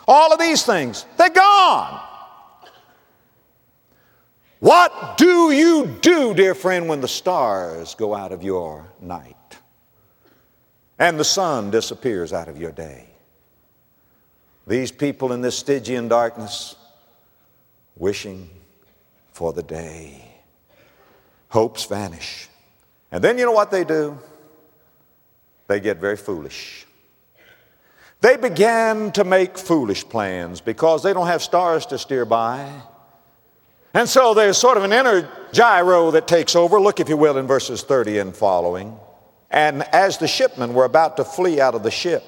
All 0.09 0.33
of 0.33 0.39
these 0.39 0.65
things, 0.65 1.05
they're 1.17 1.31
gone. 1.31 2.01
What 4.67 5.17
do 5.17 5.53
you 5.53 5.87
do, 6.01 6.35
dear 6.35 6.53
friend, 6.53 6.89
when 6.89 7.01
the 7.01 7.07
stars 7.07 7.95
go 7.95 8.17
out 8.17 8.33
of 8.33 8.43
your 8.43 8.91
night 9.01 9.59
and 10.99 11.21
the 11.21 11.25
sun 11.25 11.71
disappears 11.71 12.33
out 12.33 12.49
of 12.49 12.59
your 12.59 12.73
day? 12.73 13.07
These 14.67 14.91
people 14.91 15.33
in 15.33 15.41
this 15.41 15.57
Stygian 15.57 16.09
darkness, 16.09 16.75
wishing 17.95 18.51
for 19.31 19.53
the 19.53 19.63
day. 19.63 20.35
Hopes 21.51 21.85
vanish. 21.85 22.49
And 23.13 23.23
then 23.23 23.39
you 23.39 23.45
know 23.45 23.53
what 23.53 23.71
they 23.71 23.85
do? 23.85 24.19
They 25.69 25.79
get 25.79 25.99
very 25.99 26.17
foolish. 26.17 26.89
They 28.21 28.37
began 28.37 29.13
to 29.13 29.23
make 29.23 29.59
foolish 29.59 30.03
plans 30.09 30.61
because 30.61 31.05
they 31.05 31.13
don't 31.13 31.29
have 31.29 31.45
stars 31.45 31.87
to 31.87 31.99
steer 31.99 32.25
by. 32.25 32.69
And 33.97 34.07
so 34.07 34.35
there's 34.35 34.59
sort 34.59 34.77
of 34.77 34.85
an 34.85 34.93
inner 34.93 35.27
gyro 35.53 36.11
that 36.11 36.29
takes 36.29 36.55
over. 36.55 36.79
Look, 36.79 37.01
if 37.01 37.09
you 37.09 37.17
will, 37.17 37.39
in 37.39 37.47
verses 37.47 37.83
30 37.83 38.19
and 38.19 38.37
following. 38.37 38.95
And 39.51 39.85
as 39.85 40.19
the 40.19 40.29
shipmen 40.29 40.75
were 40.75 40.85
about 40.85 41.17
to 41.17 41.25
flee 41.25 41.63
out 41.63 41.75
of 41.75 41.83
the 41.83 41.91
ship, 41.91 42.23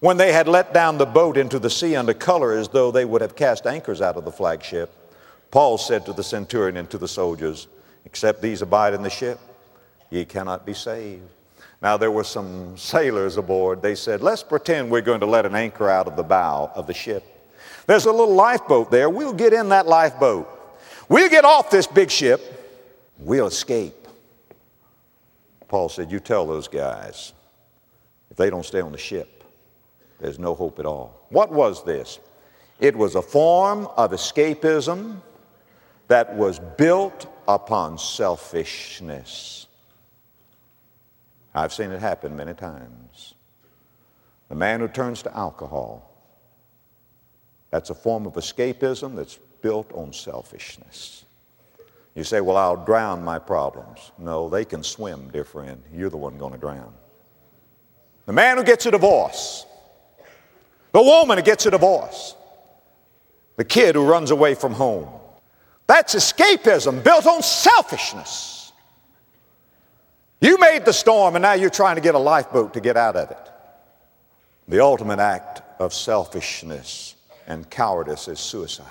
when 0.00 0.16
they 0.16 0.32
had 0.32 0.48
let 0.48 0.72
down 0.72 0.96
the 0.96 1.04
boat 1.04 1.36
into 1.36 1.58
the 1.58 1.68
sea 1.68 1.96
under 1.96 2.14
color 2.14 2.52
as 2.52 2.68
though 2.68 2.90
they 2.90 3.04
would 3.04 3.20
have 3.20 3.36
cast 3.36 3.66
anchors 3.66 4.00
out 4.00 4.16
of 4.16 4.24
the 4.24 4.32
foreship, 4.32 4.90
Paul 5.50 5.76
said 5.76 6.06
to 6.06 6.14
the 6.14 6.22
centurion 6.22 6.78
and 6.78 6.88
to 6.88 6.96
the 6.96 7.08
soldiers, 7.08 7.68
Except 8.06 8.40
these 8.40 8.62
abide 8.62 8.94
in 8.94 9.02
the 9.02 9.10
ship, 9.10 9.38
ye 10.08 10.24
cannot 10.24 10.64
be 10.64 10.72
saved. 10.72 11.28
Now, 11.82 11.98
there 11.98 12.10
were 12.10 12.24
some 12.24 12.78
sailors 12.78 13.36
aboard. 13.36 13.82
They 13.82 13.94
said, 13.94 14.22
Let's 14.22 14.42
pretend 14.42 14.90
we're 14.90 15.02
going 15.02 15.20
to 15.20 15.26
let 15.26 15.44
an 15.44 15.54
anchor 15.54 15.90
out 15.90 16.06
of 16.06 16.16
the 16.16 16.22
bow 16.22 16.72
of 16.74 16.86
the 16.86 16.94
ship. 16.94 17.22
There's 17.86 18.06
a 18.06 18.12
little 18.12 18.34
lifeboat 18.34 18.90
there. 18.90 19.10
We'll 19.10 19.34
get 19.34 19.52
in 19.52 19.68
that 19.68 19.86
lifeboat. 19.86 20.56
We'll 21.10 21.28
get 21.28 21.44
off 21.44 21.70
this 21.70 21.88
big 21.88 22.08
ship. 22.08 22.40
We'll 23.18 23.48
escape. 23.48 24.06
Paul 25.66 25.88
said, 25.88 26.12
You 26.12 26.20
tell 26.20 26.46
those 26.46 26.68
guys, 26.68 27.32
if 28.30 28.36
they 28.36 28.48
don't 28.48 28.64
stay 28.64 28.80
on 28.80 28.92
the 28.92 28.98
ship, 28.98 29.42
there's 30.20 30.38
no 30.38 30.54
hope 30.54 30.78
at 30.78 30.86
all. 30.86 31.26
What 31.30 31.50
was 31.50 31.84
this? 31.84 32.20
It 32.78 32.96
was 32.96 33.16
a 33.16 33.22
form 33.22 33.88
of 33.96 34.12
escapism 34.12 35.20
that 36.06 36.32
was 36.36 36.60
built 36.60 37.26
upon 37.48 37.98
selfishness. 37.98 39.66
I've 41.52 41.72
seen 41.72 41.90
it 41.90 41.98
happen 41.98 42.36
many 42.36 42.54
times. 42.54 43.34
The 44.48 44.54
man 44.54 44.78
who 44.78 44.86
turns 44.86 45.22
to 45.22 45.36
alcohol, 45.36 46.08
that's 47.72 47.90
a 47.90 47.96
form 47.96 48.26
of 48.26 48.34
escapism 48.34 49.16
that's 49.16 49.40
built 49.62 49.92
on 49.92 50.12
selfishness. 50.12 51.24
You 52.14 52.24
say, 52.24 52.40
Well, 52.40 52.56
I'll 52.56 52.84
drown 52.84 53.24
my 53.24 53.38
problems. 53.38 54.12
No, 54.18 54.48
they 54.48 54.64
can 54.64 54.82
swim, 54.82 55.30
dear 55.32 55.44
friend. 55.44 55.82
You're 55.92 56.10
the 56.10 56.16
one 56.16 56.38
going 56.38 56.52
to 56.52 56.58
drown. 56.58 56.92
The 58.26 58.32
man 58.32 58.58
who 58.58 58.64
gets 58.64 58.86
a 58.86 58.90
divorce, 58.90 59.66
the 60.92 61.02
woman 61.02 61.38
who 61.38 61.44
gets 61.44 61.66
a 61.66 61.70
divorce, 61.70 62.34
the 63.56 63.64
kid 63.64 63.94
who 63.94 64.06
runs 64.06 64.30
away 64.30 64.54
from 64.54 64.72
home. 64.72 65.08
That's 65.86 66.14
escapism 66.14 67.02
built 67.02 67.26
on 67.26 67.42
selfishness. 67.42 68.72
You 70.40 70.58
made 70.58 70.84
the 70.84 70.92
storm 70.92 71.36
and 71.36 71.42
now 71.42 71.52
you're 71.52 71.70
trying 71.70 71.96
to 71.96 72.00
get 72.00 72.14
a 72.14 72.18
lifeboat 72.18 72.74
to 72.74 72.80
get 72.80 72.96
out 72.96 73.16
of 73.16 73.30
it. 73.30 73.50
The 74.68 74.80
ultimate 74.80 75.18
act 75.18 75.62
of 75.80 75.92
selfishness 75.92 77.16
and 77.46 77.68
cowardice 77.68 78.28
is 78.28 78.38
suicide. 78.38 78.86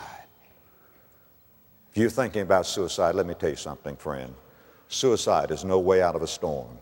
If 1.91 1.97
you're 1.97 2.09
thinking 2.09 2.41
about 2.41 2.65
suicide, 2.65 3.15
let 3.15 3.25
me 3.25 3.33
tell 3.33 3.49
you 3.49 3.55
something, 3.55 3.95
friend. 3.95 4.33
Suicide 4.87 5.51
is 5.51 5.63
no 5.63 5.79
way 5.79 6.01
out 6.01 6.15
of 6.15 6.21
a 6.21 6.27
storm. 6.27 6.77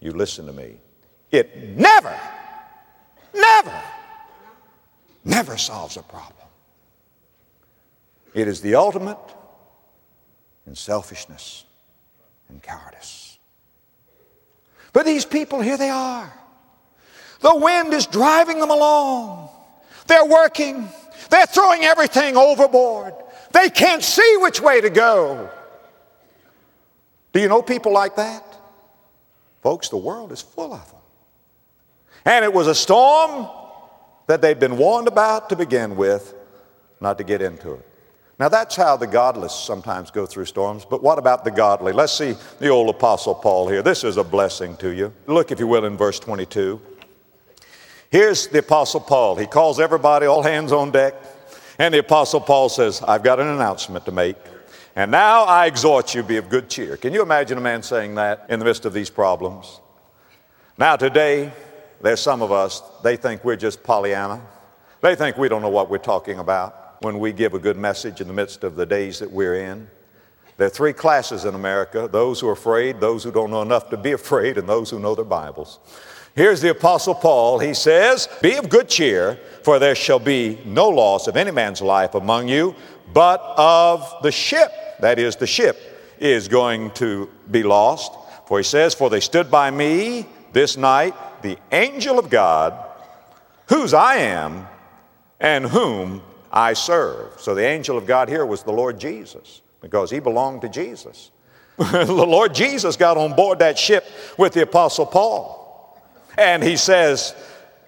You 0.00 0.12
listen 0.12 0.46
to 0.46 0.52
me. 0.52 0.78
It 1.30 1.76
never, 1.76 2.18
never, 3.34 3.82
never 5.24 5.56
solves 5.56 5.96
a 5.96 6.02
problem. 6.02 6.48
It 8.34 8.48
is 8.48 8.60
the 8.60 8.76
ultimate 8.76 9.18
in 10.66 10.74
selfishness 10.74 11.64
and 12.48 12.62
cowardice. 12.62 13.38
But 14.92 15.06
these 15.06 15.24
people, 15.24 15.60
here 15.60 15.76
they 15.76 15.90
are. 15.90 16.32
The 17.40 17.56
wind 17.56 17.92
is 17.94 18.06
driving 18.06 18.60
them 18.60 18.70
along. 18.70 19.50
They're 20.06 20.24
working. 20.24 20.88
They're 21.30 21.46
throwing 21.46 21.84
everything 21.84 22.36
overboard. 22.36 23.14
They 23.52 23.70
can't 23.70 24.02
see 24.02 24.36
which 24.40 24.60
way 24.60 24.80
to 24.80 24.90
go. 24.90 25.50
Do 27.32 27.40
you 27.40 27.48
know 27.48 27.62
people 27.62 27.92
like 27.92 28.16
that? 28.16 28.44
Folks, 29.62 29.88
the 29.88 29.96
world 29.96 30.32
is 30.32 30.40
full 30.40 30.72
of 30.72 30.90
them. 30.90 31.00
And 32.24 32.44
it 32.44 32.52
was 32.52 32.66
a 32.66 32.74
storm 32.74 33.48
that 34.26 34.40
they'd 34.40 34.60
been 34.60 34.76
warned 34.76 35.08
about 35.08 35.48
to 35.50 35.56
begin 35.56 35.96
with, 35.96 36.34
not 37.00 37.18
to 37.18 37.24
get 37.24 37.42
into 37.42 37.72
it. 37.74 37.86
Now, 38.38 38.48
that's 38.48 38.74
how 38.74 38.96
the 38.96 39.06
godless 39.06 39.54
sometimes 39.54 40.10
go 40.10 40.24
through 40.24 40.46
storms, 40.46 40.86
but 40.86 41.02
what 41.02 41.18
about 41.18 41.44
the 41.44 41.50
godly? 41.50 41.92
Let's 41.92 42.14
see 42.14 42.34
the 42.58 42.68
old 42.68 42.88
Apostle 42.88 43.34
Paul 43.34 43.68
here. 43.68 43.82
This 43.82 44.02
is 44.02 44.16
a 44.16 44.24
blessing 44.24 44.78
to 44.78 44.94
you. 44.94 45.12
Look, 45.26 45.52
if 45.52 45.58
you 45.58 45.66
will, 45.66 45.84
in 45.84 45.98
verse 45.98 46.18
22. 46.18 46.80
Here's 48.08 48.46
the 48.48 48.60
Apostle 48.60 49.00
Paul. 49.00 49.36
He 49.36 49.46
calls 49.46 49.78
everybody, 49.78 50.24
all 50.24 50.42
hands 50.42 50.72
on 50.72 50.90
deck, 50.90 51.14
and 51.80 51.94
the 51.94 51.98
Apostle 52.00 52.42
Paul 52.42 52.68
says, 52.68 53.00
I've 53.00 53.22
got 53.22 53.40
an 53.40 53.46
announcement 53.46 54.04
to 54.04 54.12
make. 54.12 54.36
And 54.94 55.10
now 55.10 55.44
I 55.44 55.64
exhort 55.64 56.14
you, 56.14 56.22
be 56.22 56.36
of 56.36 56.50
good 56.50 56.68
cheer. 56.68 56.98
Can 56.98 57.14
you 57.14 57.22
imagine 57.22 57.56
a 57.56 57.60
man 57.62 57.82
saying 57.82 58.16
that 58.16 58.44
in 58.50 58.58
the 58.58 58.66
midst 58.66 58.84
of 58.84 58.92
these 58.92 59.08
problems? 59.08 59.80
Now, 60.76 60.96
today, 60.96 61.50
there's 62.02 62.20
some 62.20 62.42
of 62.42 62.52
us, 62.52 62.82
they 63.02 63.16
think 63.16 63.46
we're 63.46 63.56
just 63.56 63.82
Pollyanna. 63.82 64.42
They 65.00 65.14
think 65.14 65.38
we 65.38 65.48
don't 65.48 65.62
know 65.62 65.70
what 65.70 65.88
we're 65.88 65.96
talking 65.96 66.38
about 66.38 67.02
when 67.02 67.18
we 67.18 67.32
give 67.32 67.54
a 67.54 67.58
good 67.58 67.78
message 67.78 68.20
in 68.20 68.28
the 68.28 68.34
midst 68.34 68.62
of 68.62 68.76
the 68.76 68.84
days 68.84 69.18
that 69.20 69.30
we're 69.30 69.54
in. 69.54 69.88
There 70.58 70.66
are 70.66 70.70
three 70.70 70.92
classes 70.92 71.46
in 71.46 71.54
America 71.54 72.10
those 72.12 72.40
who 72.40 72.48
are 72.50 72.52
afraid, 72.52 73.00
those 73.00 73.24
who 73.24 73.32
don't 73.32 73.50
know 73.50 73.62
enough 73.62 73.88
to 73.88 73.96
be 73.96 74.12
afraid, 74.12 74.58
and 74.58 74.68
those 74.68 74.90
who 74.90 75.00
know 75.00 75.14
their 75.14 75.24
Bibles. 75.24 75.78
Here's 76.34 76.60
the 76.60 76.70
Apostle 76.70 77.14
Paul. 77.14 77.58
He 77.58 77.74
says, 77.74 78.28
Be 78.40 78.56
of 78.56 78.68
good 78.68 78.88
cheer, 78.88 79.38
for 79.62 79.78
there 79.78 79.94
shall 79.94 80.18
be 80.18 80.58
no 80.64 80.88
loss 80.88 81.26
of 81.26 81.36
any 81.36 81.50
man's 81.50 81.82
life 81.82 82.14
among 82.14 82.48
you, 82.48 82.74
but 83.12 83.42
of 83.56 84.14
the 84.22 84.32
ship. 84.32 84.72
That 85.00 85.18
is, 85.18 85.36
the 85.36 85.46
ship 85.46 85.78
is 86.18 86.48
going 86.48 86.92
to 86.92 87.28
be 87.50 87.62
lost. 87.62 88.12
For 88.46 88.58
he 88.58 88.64
says, 88.64 88.94
For 88.94 89.10
they 89.10 89.20
stood 89.20 89.50
by 89.50 89.70
me 89.70 90.26
this 90.52 90.76
night, 90.76 91.14
the 91.42 91.58
angel 91.72 92.18
of 92.18 92.30
God, 92.30 92.74
whose 93.68 93.94
I 93.94 94.16
am, 94.16 94.66
and 95.40 95.64
whom 95.64 96.22
I 96.52 96.74
serve. 96.74 97.40
So 97.40 97.54
the 97.54 97.64
angel 97.64 97.96
of 97.96 98.06
God 98.06 98.28
here 98.28 98.44
was 98.44 98.62
the 98.62 98.72
Lord 98.72 99.00
Jesus 99.00 99.62
because 99.80 100.10
he 100.10 100.20
belonged 100.20 100.62
to 100.62 100.68
Jesus. 100.68 101.30
the 101.78 102.04
Lord 102.12 102.54
Jesus 102.54 102.96
got 102.96 103.16
on 103.16 103.34
board 103.34 103.60
that 103.60 103.78
ship 103.78 104.04
with 104.36 104.52
the 104.52 104.62
Apostle 104.62 105.06
Paul. 105.06 105.59
And 106.38 106.62
he 106.62 106.76
says, 106.76 107.34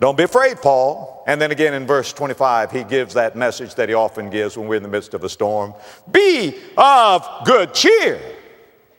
Don't 0.00 0.16
be 0.16 0.24
afraid, 0.24 0.58
Paul. 0.58 1.24
And 1.26 1.40
then 1.40 1.50
again 1.52 1.74
in 1.74 1.86
verse 1.86 2.12
25, 2.12 2.72
he 2.72 2.84
gives 2.84 3.14
that 3.14 3.36
message 3.36 3.74
that 3.76 3.88
he 3.88 3.94
often 3.94 4.30
gives 4.30 4.56
when 4.56 4.66
we're 4.66 4.76
in 4.76 4.82
the 4.82 4.88
midst 4.88 5.14
of 5.14 5.24
a 5.24 5.28
storm 5.28 5.74
Be 6.10 6.56
of 6.76 7.26
good 7.44 7.74
cheer. 7.74 8.20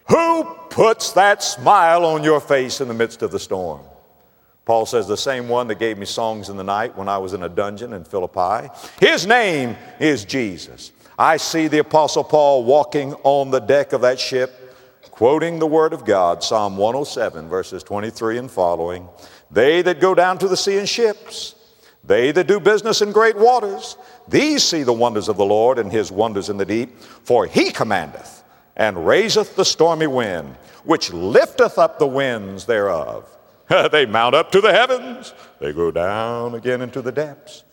Who 0.09 0.43
puts 0.69 1.13
that 1.13 1.43
smile 1.43 2.05
on 2.05 2.23
your 2.23 2.41
face 2.41 2.81
in 2.81 2.87
the 2.87 2.93
midst 2.93 3.21
of 3.21 3.31
the 3.31 3.39
storm? 3.39 3.81
Paul 4.65 4.85
says, 4.85 5.07
the 5.07 5.17
same 5.17 5.49
one 5.49 5.67
that 5.67 5.79
gave 5.79 5.97
me 5.97 6.05
songs 6.05 6.49
in 6.49 6.55
the 6.55 6.63
night 6.63 6.95
when 6.95 7.09
I 7.09 7.17
was 7.17 7.33
in 7.33 7.43
a 7.43 7.49
dungeon 7.49 7.91
in 7.93 8.05
Philippi. 8.05 8.69
His 8.99 9.27
name 9.27 9.75
is 9.99 10.23
Jesus. 10.23 10.93
I 11.19 11.37
see 11.37 11.67
the 11.67 11.79
Apostle 11.79 12.23
Paul 12.23 12.63
walking 12.63 13.13
on 13.23 13.51
the 13.51 13.59
deck 13.59 13.93
of 13.93 14.01
that 14.01 14.19
ship, 14.19 14.62
quoting 15.11 15.59
the 15.59 15.67
Word 15.67 15.93
of 15.93 16.05
God, 16.05 16.43
Psalm 16.43 16.77
107, 16.77 17.47
verses 17.47 17.83
23 17.83 18.37
and 18.37 18.51
following. 18.51 19.07
They 19.51 19.81
that 19.83 19.99
go 19.99 20.15
down 20.15 20.37
to 20.39 20.47
the 20.47 20.57
sea 20.57 20.77
in 20.77 20.85
ships, 20.85 21.55
they 22.03 22.31
that 22.31 22.47
do 22.47 22.59
business 22.59 23.01
in 23.01 23.11
great 23.11 23.37
waters, 23.37 23.97
these 24.27 24.63
see 24.63 24.83
the 24.83 24.93
wonders 24.93 25.29
of 25.29 25.37
the 25.37 25.45
Lord 25.45 25.79
and 25.79 25.91
his 25.91 26.11
wonders 26.11 26.49
in 26.49 26.57
the 26.57 26.65
deep. 26.65 26.99
For 27.23 27.45
he 27.45 27.71
commandeth 27.71 28.43
and 28.75 29.05
raiseth 29.05 29.55
the 29.55 29.65
stormy 29.65 30.07
wind, 30.07 30.55
which 30.83 31.13
lifteth 31.13 31.77
up 31.77 31.99
the 31.99 32.07
winds 32.07 32.65
thereof. 32.65 33.29
they 33.91 34.05
mount 34.05 34.35
up 34.35 34.51
to 34.51 34.61
the 34.61 34.71
heavens, 34.71 35.33
they 35.59 35.71
go 35.73 35.91
down 35.91 36.55
again 36.55 36.81
into 36.81 37.01
the 37.01 37.11
depths. 37.11 37.63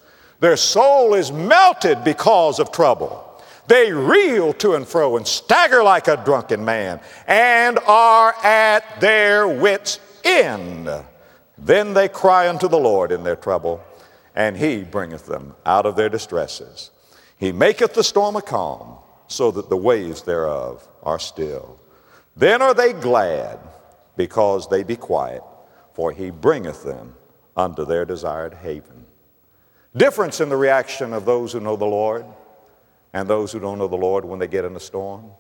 Their 0.41 0.57
soul 0.57 1.15
is 1.15 1.31
melted 1.31 2.03
because 2.05 2.59
of 2.59 2.73
trouble. 2.73 3.27
They 3.67 3.93
reel 3.93 4.53
to 4.55 4.75
and 4.75 4.87
fro 4.87 5.17
and 5.17 5.27
stagger 5.27 5.83
like 5.83 6.09
a 6.09 6.23
drunken 6.25 6.65
man 6.65 7.01
and 7.27 7.79
are 7.87 8.35
at 8.43 9.01
their 9.01 9.47
wits' 9.47 10.01
end. 10.25 10.89
Then 11.57 11.95
they 11.95 12.09
cry 12.09 12.49
unto 12.49 12.69
the 12.69 12.79
Lord 12.79 13.13
in 13.13 13.23
their 13.23 13.37
trouble, 13.37 13.83
and 14.35 14.57
he 14.57 14.83
bringeth 14.83 15.27
them 15.27 15.55
out 15.67 15.87
of 15.87 15.95
their 15.95 16.09
distresses. 16.09 16.91
He 17.37 17.53
maketh 17.53 17.95
the 17.95 18.05
storm 18.05 18.37
a 18.37 18.43
calm, 18.43 18.97
so 19.29 19.51
that 19.53 19.69
the 19.69 19.77
waves 19.77 20.23
thereof 20.23 20.89
are 21.03 21.19
still. 21.19 21.79
Then 22.37 22.63
are 22.63 22.75
they 22.75 22.93
glad, 22.93 23.61
because 24.17 24.69
they 24.69 24.83
be 24.83 24.97
quiet, 24.97 25.43
for 25.93 26.13
he 26.13 26.31
bringeth 26.31 26.83
them 26.83 27.15
unto 27.57 27.85
their 27.85 28.05
desired 28.05 28.55
haven. 28.55 29.07
Difference 29.97 30.41
in 30.41 30.49
the 30.49 30.57
reaction 30.57 31.13
of 31.13 31.25
those 31.25 31.53
who 31.53 31.61
know 31.61 31.77
the 31.77 31.85
Lord 31.85 32.25
and 33.13 33.29
those 33.29 33.53
who 33.53 33.61
don't 33.61 33.79
know 33.79 33.89
the 33.89 33.97
Lord 33.97 34.25
when 34.25 34.39
they 34.39 34.47
get 34.47 34.65
in 34.65 34.77
a 34.77 34.81
storm. 34.81 35.31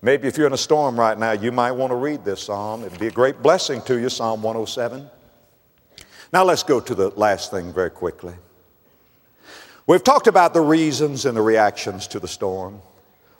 Maybe 0.00 0.28
if 0.28 0.38
you're 0.38 0.46
in 0.46 0.52
a 0.52 0.56
storm 0.58 0.98
right 0.98 1.18
now, 1.18 1.32
you 1.32 1.50
might 1.50 1.72
want 1.72 1.90
to 1.90 1.96
read 1.96 2.24
this 2.24 2.42
psalm. 2.42 2.84
It'd 2.84 3.00
be 3.00 3.08
a 3.08 3.12
great 3.12 3.42
blessing 3.42 3.82
to 3.82 3.98
you, 3.98 4.08
Psalm 4.08 4.42
107. 4.42 5.10
Now 6.32 6.44
let's 6.44 6.62
go 6.62 6.78
to 6.78 6.94
the 6.94 7.08
last 7.10 7.50
thing 7.50 7.72
very 7.72 7.90
quickly. 7.90 8.34
We've 9.86 10.04
talked 10.04 10.26
about 10.26 10.54
the 10.54 10.60
reasons 10.60 11.24
and 11.24 11.36
the 11.36 11.42
reactions 11.42 12.06
to 12.08 12.20
the 12.20 12.28
storm. 12.28 12.80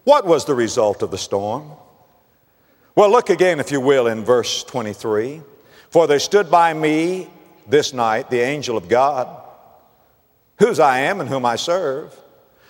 What 0.05 0.27
was 0.27 0.47
the 0.47 0.55
result 0.55 1.03
of 1.03 1.11
the 1.11 1.19
storm? 1.19 1.73
Well, 2.95 3.11
look 3.11 3.31
again, 3.31 3.61
if 3.61 3.71
you 3.71 3.81
will, 3.81 4.07
in 4.07 4.25
verse 4.25 4.65
23. 4.65 5.43
For 5.91 6.07
there 6.07 6.19
stood 6.19 6.51
by 6.51 6.75
me 6.75 7.29
this 7.69 7.93
night 7.93 8.31
the 8.31 8.41
angel 8.41 8.77
of 8.77 8.89
God, 8.89 9.29
whose 10.59 10.81
I 10.81 11.01
am 11.01 11.21
and 11.21 11.29
whom 11.29 11.45
I 11.45 11.57
serve, 11.57 12.19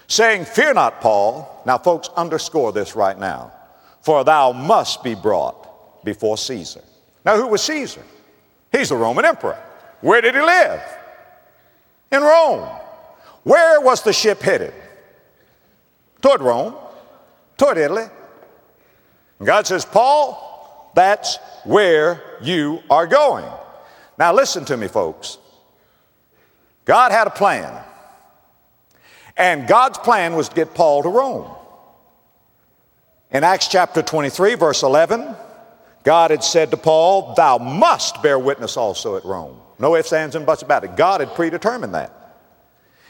saying, 0.08 0.46
Fear 0.46 0.74
not, 0.74 1.00
Paul. 1.00 1.62
Now, 1.64 1.78
folks, 1.78 2.08
underscore 2.16 2.72
this 2.72 2.96
right 2.96 3.18
now. 3.18 3.52
For 4.00 4.24
thou 4.24 4.52
must 4.52 5.04
be 5.04 5.14
brought 5.14 6.04
before 6.04 6.36
Caesar. 6.36 6.82
Now, 7.24 7.36
who 7.36 7.46
was 7.46 7.62
Caesar? 7.62 8.02
He's 8.72 8.88
the 8.88 8.96
Roman 8.96 9.24
emperor. 9.24 9.58
Where 10.00 10.20
did 10.20 10.34
he 10.34 10.40
live? 10.40 10.82
In 12.10 12.22
Rome. 12.22 12.68
Where 13.44 13.80
was 13.80 14.02
the 14.02 14.12
ship 14.12 14.40
headed? 14.40 14.74
Toward 16.20 16.40
Rome, 16.40 16.74
toward 17.56 17.78
Italy. 17.78 18.04
And 19.38 19.46
God 19.46 19.66
says, 19.66 19.84
Paul, 19.84 20.90
that's 20.94 21.36
where 21.64 22.38
you 22.42 22.82
are 22.90 23.06
going. 23.06 23.44
Now, 24.18 24.32
listen 24.32 24.64
to 24.66 24.76
me, 24.76 24.88
folks. 24.88 25.38
God 26.84 27.12
had 27.12 27.26
a 27.26 27.30
plan. 27.30 27.84
And 29.38 29.68
God's 29.68 29.98
plan 29.98 30.34
was 30.34 30.48
to 30.48 30.54
get 30.56 30.74
Paul 30.74 31.04
to 31.04 31.08
Rome. 31.08 31.48
In 33.30 33.44
Acts 33.44 33.68
chapter 33.68 34.02
23, 34.02 34.56
verse 34.56 34.82
11, 34.82 35.36
God 36.02 36.32
had 36.32 36.42
said 36.42 36.72
to 36.72 36.76
Paul, 36.76 37.34
Thou 37.34 37.58
must 37.58 38.20
bear 38.20 38.38
witness 38.38 38.76
also 38.76 39.16
at 39.16 39.24
Rome. 39.24 39.60
No 39.78 39.94
ifs, 39.94 40.12
ands, 40.12 40.34
and 40.34 40.44
buts 40.44 40.62
about 40.62 40.82
it. 40.82 40.96
God 40.96 41.20
had 41.20 41.34
predetermined 41.34 41.94
that. 41.94 42.12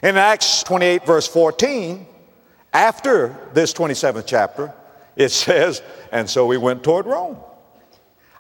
In 0.03 0.17
Acts 0.17 0.63
28, 0.65 1.07
verse 1.07 1.27
14, 1.27 2.07
after 2.75 3.35
this 3.55 3.73
27th 3.73 4.25
chapter, 4.27 4.75
it 5.17 5.31
says, 5.33 5.83
And 6.13 6.29
so 6.29 6.47
we 6.47 6.59
went 6.59 6.85
toward 6.85 7.07
Rome. 7.07 7.39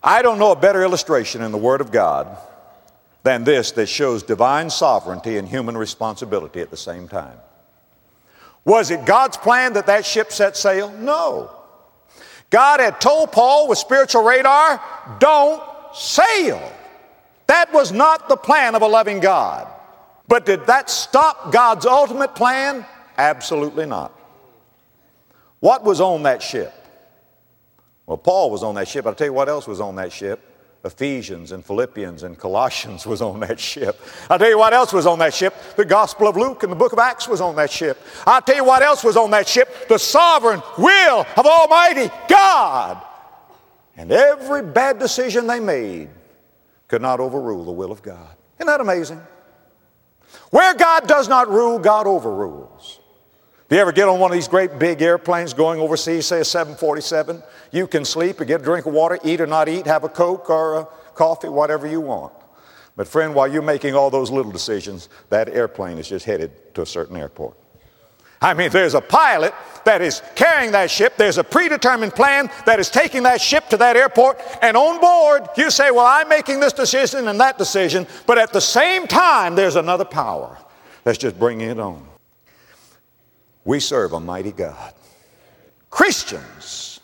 I 0.03 0.20
don't 0.20 0.38
know 0.38 0.53
a 0.53 0.57
better 0.57 0.83
illustration 0.83 1.42
in 1.42 1.53
the 1.53 1.59
Word 1.59 1.81
of 1.81 1.90
God 1.90 2.37
than 3.22 3.44
this 3.44 3.72
that 3.72 3.88
shows 3.88 4.22
divine 4.22 4.68
sovereignty 4.68 5.38
and 5.38 5.48
human 5.48 5.77
responsibility 5.77 6.61
at 6.61 6.70
the 6.70 6.77
same 6.77 7.09
time. 7.09 7.38
Was 8.68 8.90
it 8.90 9.07
God's 9.07 9.38
plan 9.38 9.72
that 9.72 9.87
that 9.87 10.04
ship 10.04 10.31
set 10.31 10.54
sail? 10.54 10.90
No. 10.92 11.50
God 12.50 12.81
had 12.81 13.00
told 13.00 13.33
Paul 13.33 13.66
with 13.66 13.78
spiritual 13.78 14.22
radar, 14.22 14.78
don't 15.18 15.62
sail. 15.94 16.61
That 17.46 17.72
was 17.72 17.92
not 17.92 18.28
the 18.28 18.37
plan 18.37 18.74
of 18.74 18.83
a 18.83 18.87
loving 18.87 19.20
God. 19.20 19.66
But 20.28 20.44
did 20.44 20.66
that 20.66 20.90
stop 20.90 21.50
God's 21.50 21.87
ultimate 21.87 22.35
plan? 22.35 22.85
Absolutely 23.16 23.87
not. 23.87 24.12
What 25.61 25.83
was 25.83 26.02
on 26.02 26.24
that 26.24 26.42
ship? 26.42 26.74
Well, 28.04 28.18
Paul 28.18 28.50
was 28.50 28.62
on 28.62 28.74
that 28.74 28.87
ship. 28.87 29.07
I'll 29.07 29.14
tell 29.14 29.28
you 29.28 29.33
what 29.33 29.48
else 29.48 29.66
was 29.66 29.81
on 29.81 29.96
that 29.96 30.12
ship. 30.12 30.40
Ephesians 30.84 31.50
and 31.52 31.64
Philippians 31.64 32.22
and 32.22 32.38
Colossians 32.38 33.04
was 33.04 33.20
on 33.20 33.40
that 33.40 33.58
ship. 33.58 34.00
I'll 34.30 34.38
tell 34.38 34.48
you 34.48 34.58
what 34.58 34.72
else 34.72 34.92
was 34.92 35.06
on 35.06 35.18
that 35.18 35.34
ship. 35.34 35.54
The 35.76 35.84
Gospel 35.84 36.28
of 36.28 36.36
Luke 36.36 36.62
and 36.62 36.70
the 36.70 36.76
book 36.76 36.92
of 36.92 36.98
Acts 37.00 37.26
was 37.26 37.40
on 37.40 37.56
that 37.56 37.70
ship. 37.70 38.00
I'll 38.26 38.42
tell 38.42 38.56
you 38.56 38.64
what 38.64 38.82
else 38.82 39.02
was 39.02 39.16
on 39.16 39.30
that 39.32 39.48
ship. 39.48 39.88
The 39.88 39.98
sovereign 39.98 40.62
will 40.78 41.26
of 41.36 41.46
Almighty 41.46 42.10
God. 42.28 43.02
And 43.96 44.12
every 44.12 44.62
bad 44.62 45.00
decision 45.00 45.48
they 45.48 45.58
made 45.58 46.08
could 46.86 47.02
not 47.02 47.18
overrule 47.18 47.64
the 47.64 47.72
will 47.72 47.90
of 47.90 48.00
God. 48.00 48.36
Isn't 48.58 48.68
that 48.68 48.80
amazing? 48.80 49.20
Where 50.50 50.74
God 50.74 51.08
does 51.08 51.28
not 51.28 51.48
rule, 51.48 51.78
God 51.78 52.06
overrules. 52.06 52.77
If 53.68 53.74
you 53.74 53.83
ever 53.83 53.92
get 53.92 54.09
on 54.09 54.18
one 54.18 54.31
of 54.31 54.35
these 54.35 54.48
great 54.48 54.78
big 54.78 55.02
airplanes 55.02 55.52
going 55.52 55.78
overseas, 55.78 56.24
say 56.24 56.40
a 56.40 56.44
747, 56.44 57.42
you 57.70 57.87
can 57.87 58.02
sleep 58.02 58.40
or 58.40 58.46
get 58.46 58.62
a 58.62 58.64
drink 58.64 58.87
of 58.87 58.94
water, 58.94 59.18
eat 59.22 59.42
or 59.42 59.46
not 59.46 59.68
eat, 59.68 59.87
have 59.87 60.04
a 60.04 60.09
Coke 60.09 60.48
or 60.48 60.76
a 60.76 60.85
coffee, 61.14 61.50
whatever 61.50 61.87
you 61.87 62.00
want. 62.00 62.33
But, 62.96 63.07
friend, 63.07 63.35
while 63.35 63.46
you're 63.46 63.61
making 63.61 63.94
all 63.94 64.09
those 64.09 64.31
little 64.31 64.50
decisions, 64.50 65.11
that 65.28 65.50
airplane 65.50 65.98
is 65.98 66.09
just 66.09 66.24
headed 66.24 66.74
to 66.76 66.81
a 66.81 66.87
certain 66.87 67.14
airport. 67.14 67.59
I 68.40 68.54
mean, 68.54 68.70
there's 68.70 68.94
a 68.94 69.02
pilot 69.02 69.52
that 69.85 70.00
is 70.00 70.22
carrying 70.35 70.72
that 70.72 70.90
ship. 70.90 71.18
There's 71.18 71.37
a 71.37 71.44
predetermined 71.44 72.14
plan 72.14 72.50
that 72.64 72.81
is 72.81 72.88
taking 72.88 73.24
that 73.24 73.38
ship 73.38 73.68
to 73.68 73.76
that 73.76 73.98
airport. 73.98 74.40
And 74.62 74.78
on 74.78 74.98
board, 74.98 75.46
you 75.59 75.70
say, 75.70 75.90
Well, 75.90 76.07
I'm 76.07 76.31
making 76.31 76.61
this 76.61 76.72
decision 76.72 77.28
and 77.28 77.38
that 77.40 77.59
decision. 77.59 78.07
But 78.26 78.38
at 78.38 78.54
the 78.54 78.62
same 78.62 79.07
time, 79.07 79.57
there's 79.57 79.76
another 79.76 80.07
power 80.07 80.57
that's 81.04 81.18
just 81.18 81.38
bringing 81.38 81.68
it 81.68 81.78
on. 81.78 82.09
We 83.68 83.81
serve 83.81 84.14
a 84.14 84.20
mighty 84.20 84.52
God. 84.52 84.94
Christians 85.90 87.00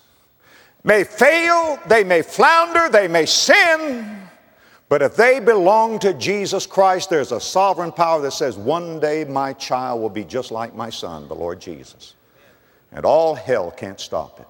may 0.82 1.04
fail, 1.04 1.78
they 1.88 2.04
may 2.04 2.22
flounder, 2.22 2.88
they 2.88 3.06
may 3.06 3.26
sin, 3.26 4.22
but 4.88 5.02
if 5.02 5.14
they 5.14 5.40
belong 5.40 5.98
to 5.98 6.14
Jesus 6.14 6.64
Christ, 6.64 7.10
there's 7.10 7.32
a 7.32 7.40
sovereign 7.40 7.92
power 7.92 8.22
that 8.22 8.30
says, 8.30 8.56
One 8.56 8.98
day 8.98 9.26
my 9.26 9.52
child 9.52 10.00
will 10.00 10.08
be 10.08 10.24
just 10.24 10.50
like 10.50 10.74
my 10.74 10.88
son, 10.88 11.28
the 11.28 11.34
Lord 11.34 11.60
Jesus. 11.60 12.14
And 12.92 13.04
all 13.04 13.34
hell 13.34 13.70
can't 13.70 14.00
stop 14.00 14.40
it. 14.40 14.48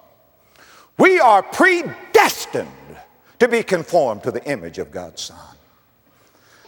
We 0.97 1.19
are 1.19 1.43
predestined 1.43 2.69
to 3.39 3.49
be 3.49 3.61
conformed 3.61 4.23
to 4.23 4.31
the 4.31 4.49
image 4.49 4.77
of 4.77 4.89
God's 4.89 5.21
Son. 5.21 5.57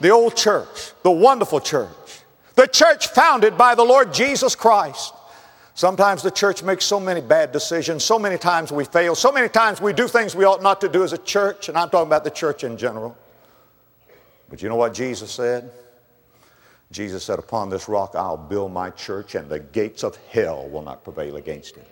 The 0.02 0.10
old 0.10 0.36
church, 0.36 0.92
the 1.04 1.12
wonderful 1.12 1.62
church, 1.62 2.20
the 2.56 2.68
church 2.68 3.08
founded 3.08 3.58
by 3.58 3.76
the 3.76 3.86
Lord 3.86 4.14
Jesus 4.14 4.54
Christ. 4.54 5.14
Sometimes 5.78 6.24
the 6.24 6.32
church 6.32 6.64
makes 6.64 6.86
so 6.86 7.00
many 7.00 7.22
bad 7.22 7.52
decisions. 7.52 8.04
So 8.04 8.18
many 8.18 8.40
times 8.40 8.72
we 8.72 8.84
fail. 8.84 9.14
So 9.14 9.32
many 9.32 9.48
times 9.48 9.80
we 9.80 9.94
do 9.94 10.08
things 10.08 10.36
we 10.36 10.44
ought 10.44 10.64
not 10.64 10.82
to 10.82 10.90
do 10.90 11.04
as 11.04 11.14
a 11.14 11.20
church. 11.20 11.70
And 11.70 11.78
I'm 11.78 11.92
talking 11.92 12.08
about 12.08 12.24
the 12.24 12.32
church 12.32 12.64
in 12.64 12.78
general. 12.80 13.16
But 14.50 14.64
you 14.64 14.70
know 14.70 14.76
what 14.76 14.96
Jesus 14.96 15.30
said? 15.30 15.70
Jesus 16.92 17.24
said, 17.24 17.38
Upon 17.38 17.70
this 17.70 17.88
rock 17.88 18.16
I'll 18.16 18.38
build 18.38 18.74
my 18.74 18.90
church, 18.90 19.36
and 19.36 19.48
the 19.48 19.60
gates 19.60 20.04
of 20.04 20.16
hell 20.32 20.68
will 20.68 20.82
not 20.82 21.04
prevail 21.04 21.36
against 21.36 21.78
it. 21.78 21.88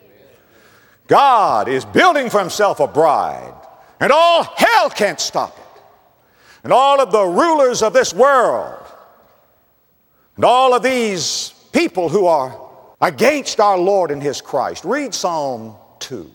God 1.06 1.68
is 1.68 1.86
building 1.86 2.32
for 2.32 2.40
himself 2.40 2.80
a 2.80 2.88
bride, 2.88 3.54
and 4.00 4.12
all 4.12 4.46
hell 4.46 4.90
can't 4.90 5.20
stop 5.20 5.56
it. 5.60 5.82
And 6.64 6.74
all 6.74 7.00
of 7.00 7.12
the 7.12 7.24
rulers 7.24 7.84
of 7.84 7.94
this 7.94 8.16
world, 8.16 8.84
and 10.38 10.44
all 10.44 10.74
of 10.74 10.82
these 10.82 11.54
people 11.72 12.10
who 12.10 12.26
are 12.26 12.65
against 13.06 13.60
our 13.60 13.78
Lord 13.78 14.10
and 14.10 14.22
his 14.22 14.42
Christ. 14.42 14.84
Read 14.84 15.14
Psalm 15.14 15.76
2. 16.00 16.32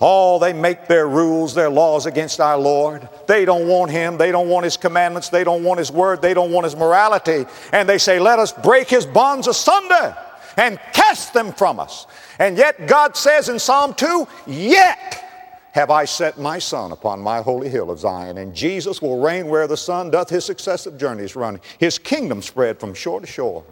Oh, 0.00 0.38
they 0.38 0.54
make 0.54 0.88
their 0.88 1.06
rules, 1.06 1.54
their 1.54 1.68
laws 1.68 2.06
against 2.06 2.40
our 2.40 2.58
Lord. 2.58 3.06
They 3.28 3.44
don't 3.44 3.68
want 3.68 3.90
Him. 3.90 4.18
They 4.18 4.32
don't 4.32 4.48
want 4.48 4.64
His 4.64 4.76
commandments. 4.76 5.28
They 5.28 5.44
don't 5.44 5.62
want 5.62 5.78
His 5.78 5.92
word. 5.92 6.20
They 6.20 6.34
don't 6.34 6.50
want 6.50 6.64
His 6.64 6.74
morality. 6.74 7.44
And 7.72 7.88
they 7.88 7.98
say, 7.98 8.18
let 8.18 8.38
us 8.38 8.52
break 8.52 8.88
His 8.88 9.06
bonds 9.06 9.46
asunder 9.46 10.16
and 10.56 10.80
cast 10.92 11.32
them 11.32 11.52
from 11.52 11.78
us. 11.78 12.06
And 12.38 12.56
yet 12.58 12.88
God 12.88 13.16
says 13.16 13.48
in 13.48 13.58
Psalm 13.58 13.94
2, 13.94 14.26
yet 14.46 15.24
have 15.72 15.90
I 15.90 16.06
set 16.06 16.38
my 16.38 16.58
son 16.58 16.92
upon 16.92 17.20
my 17.20 17.40
holy 17.40 17.68
hill 17.68 17.90
of 17.90 17.98
Zion, 17.98 18.38
and 18.38 18.54
Jesus 18.54 19.02
will 19.02 19.20
reign 19.20 19.48
where 19.48 19.66
the 19.66 19.76
sun 19.76 20.10
doth 20.10 20.30
his 20.30 20.44
successive 20.44 20.98
journeys 20.98 21.36
run. 21.36 21.60
His 21.78 21.98
kingdom 21.98 22.42
spread 22.42 22.80
from 22.80 22.94
shore 22.94 23.20
to 23.20 23.26
shore, 23.26 23.64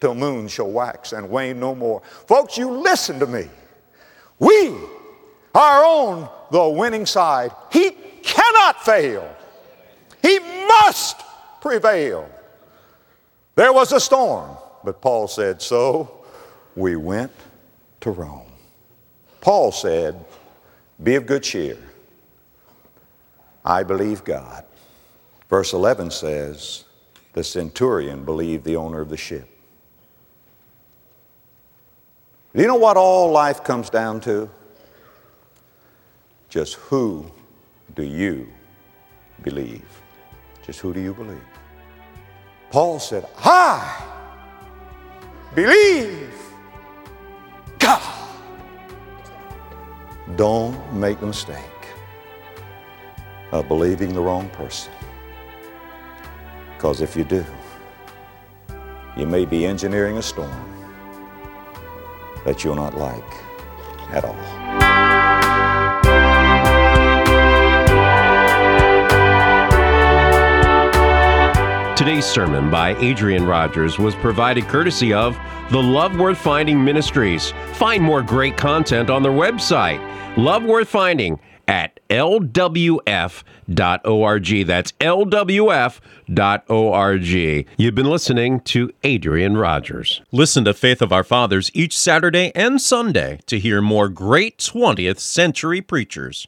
till 0.00 0.14
moon 0.14 0.48
shall 0.48 0.70
wax 0.70 1.12
and 1.12 1.28
wane 1.28 1.58
no 1.60 1.74
more. 1.74 2.02
Folks, 2.26 2.56
you 2.56 2.70
listen 2.70 3.18
to 3.18 3.26
me. 3.26 3.48
We 4.38 4.74
are 5.54 5.84
on 5.84 6.28
the 6.50 6.68
winning 6.68 7.06
side. 7.06 7.50
He 7.72 7.90
cannot 8.22 8.84
fail. 8.84 9.36
He 10.22 10.38
must 10.38 11.22
prevail. 11.60 12.30
There 13.54 13.72
was 13.72 13.92
a 13.92 14.00
storm, 14.00 14.56
but 14.84 15.00
Paul 15.00 15.26
said, 15.26 15.60
So 15.60 16.24
we 16.76 16.96
went 16.96 17.32
to 18.00 18.10
Rome. 18.10 18.52
Paul 19.40 19.72
said, 19.72 20.24
Be 21.02 21.16
of 21.16 21.26
good 21.26 21.42
cheer. 21.42 21.78
I 23.64 23.82
believe 23.82 24.24
God. 24.24 24.64
Verse 25.48 25.72
11 25.72 26.10
says, 26.10 26.84
the 27.32 27.44
centurion 27.44 28.24
believed 28.24 28.64
the 28.64 28.76
owner 28.76 29.00
of 29.00 29.10
the 29.10 29.16
ship. 29.16 29.48
Do 32.58 32.62
you 32.62 32.66
know 32.66 32.74
what 32.74 32.96
all 32.96 33.30
life 33.30 33.62
comes 33.62 33.88
down 33.88 34.18
to? 34.22 34.50
Just 36.48 36.74
who 36.74 37.30
do 37.94 38.02
you 38.02 38.48
believe? 39.44 39.86
Just 40.66 40.80
who 40.80 40.92
do 40.92 41.00
you 41.00 41.14
believe? 41.14 41.48
Paul 42.70 42.98
said, 42.98 43.28
I 43.36 44.04
believe 45.54 46.34
God. 47.78 48.02
Don't 50.34 50.92
make 50.92 51.20
the 51.20 51.26
mistake 51.26 51.86
of 53.52 53.68
believing 53.68 54.12
the 54.12 54.20
wrong 54.20 54.48
person. 54.48 54.92
Because 56.74 57.02
if 57.02 57.14
you 57.14 57.22
do, 57.22 57.46
you 59.16 59.26
may 59.26 59.44
be 59.44 59.64
engineering 59.64 60.16
a 60.16 60.22
storm 60.22 60.77
that 62.44 62.64
you'll 62.64 62.74
not 62.74 62.94
like 62.94 63.24
at 64.10 64.24
all. 64.24 64.36
Today's 71.96 72.24
sermon 72.24 72.70
by 72.70 72.94
Adrian 73.00 73.44
Rogers 73.44 73.98
was 73.98 74.14
provided 74.14 74.68
courtesy 74.68 75.12
of 75.12 75.36
the 75.70 75.82
Love 75.82 76.16
Worth 76.16 76.38
Finding 76.38 76.82
Ministries. 76.82 77.52
Find 77.74 78.02
more 78.02 78.22
great 78.22 78.56
content 78.56 79.10
on 79.10 79.22
their 79.22 79.32
website, 79.32 79.98
Love 80.36 80.62
Worth 80.62 80.88
Finding 80.88 81.40
at 81.68 82.00
lwf.org. 82.08 82.96
That's 84.66 84.92
lwf.org. 84.92 85.66
You've 87.76 87.94
been 87.94 88.10
listening 88.10 88.60
to 88.60 88.90
Adrian 89.04 89.56
Rogers. 89.56 90.22
Listen 90.32 90.64
to 90.64 90.72
Faith 90.74 91.02
of 91.02 91.12
Our 91.12 91.24
Fathers 91.24 91.70
each 91.74 91.96
Saturday 91.96 92.50
and 92.54 92.80
Sunday 92.80 93.40
to 93.46 93.58
hear 93.58 93.82
more 93.82 94.08
great 94.08 94.58
20th 94.58 95.18
century 95.18 95.82
preachers. 95.82 96.46